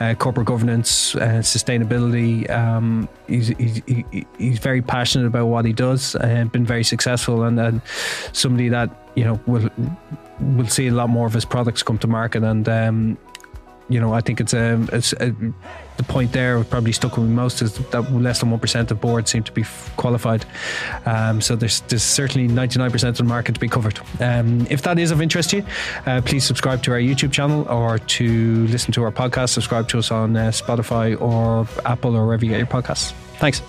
uh, 0.00 0.14
corporate 0.14 0.46
governance, 0.46 1.14
uh, 1.16 1.40
sustainability. 1.40 2.48
Um, 2.50 3.08
he's, 3.26 3.48
he's, 3.48 3.82
he's 4.38 4.58
very 4.58 4.82
passionate 4.82 5.26
about 5.26 5.46
what 5.46 5.64
he 5.64 5.72
does 5.72 6.14
and 6.16 6.50
been 6.52 6.66
very 6.66 6.84
successful 6.84 7.44
and, 7.44 7.58
and 7.58 7.80
somebody 8.32 8.68
that 8.68 8.90
you 9.14 9.24
know 9.24 9.40
will 9.46 9.70
will 10.40 10.68
see 10.68 10.86
a 10.86 10.92
lot 10.92 11.08
more 11.08 11.26
of 11.26 11.32
his 11.32 11.46
products 11.46 11.82
come 11.82 11.98
to 11.98 12.06
market 12.06 12.42
and 12.42 12.68
um, 12.68 13.18
you 13.88 13.98
know 13.98 14.12
I 14.12 14.20
think 14.20 14.40
it's 14.40 14.52
a, 14.52 14.86
it's 14.92 15.12
a 15.14 15.34
the 15.96 16.02
point 16.04 16.32
there 16.32 16.62
probably 16.64 16.92
stuck 16.92 17.16
with 17.16 17.26
me 17.26 17.34
most 17.34 17.62
is 17.62 17.78
that 17.78 18.12
less 18.12 18.40
than 18.40 18.50
1% 18.50 18.90
of 18.90 19.00
boards 19.00 19.30
seem 19.30 19.42
to 19.42 19.52
be 19.52 19.64
qualified. 19.96 20.44
Um, 21.04 21.40
so 21.40 21.56
there's, 21.56 21.80
there's 21.82 22.02
certainly 22.02 22.48
99% 22.48 23.08
of 23.08 23.16
the 23.16 23.24
market 23.24 23.54
to 23.54 23.60
be 23.60 23.68
covered. 23.68 23.98
Um, 24.20 24.66
if 24.70 24.82
that 24.82 24.98
is 24.98 25.10
of 25.10 25.20
interest 25.20 25.50
to 25.50 25.58
you, 25.58 25.66
uh, 26.06 26.20
please 26.22 26.44
subscribe 26.44 26.82
to 26.84 26.92
our 26.92 26.98
YouTube 26.98 27.32
channel 27.32 27.66
or 27.68 27.98
to 27.98 28.66
listen 28.66 28.92
to 28.92 29.02
our 29.04 29.12
podcast. 29.12 29.50
Subscribe 29.50 29.88
to 29.88 29.98
us 29.98 30.10
on 30.10 30.36
uh, 30.36 30.50
Spotify 30.50 31.20
or 31.20 31.66
Apple 31.84 32.16
or 32.16 32.26
wherever 32.26 32.44
you 32.44 32.50
get 32.50 32.58
your 32.58 32.66
podcasts. 32.66 33.12
Thanks. 33.38 33.62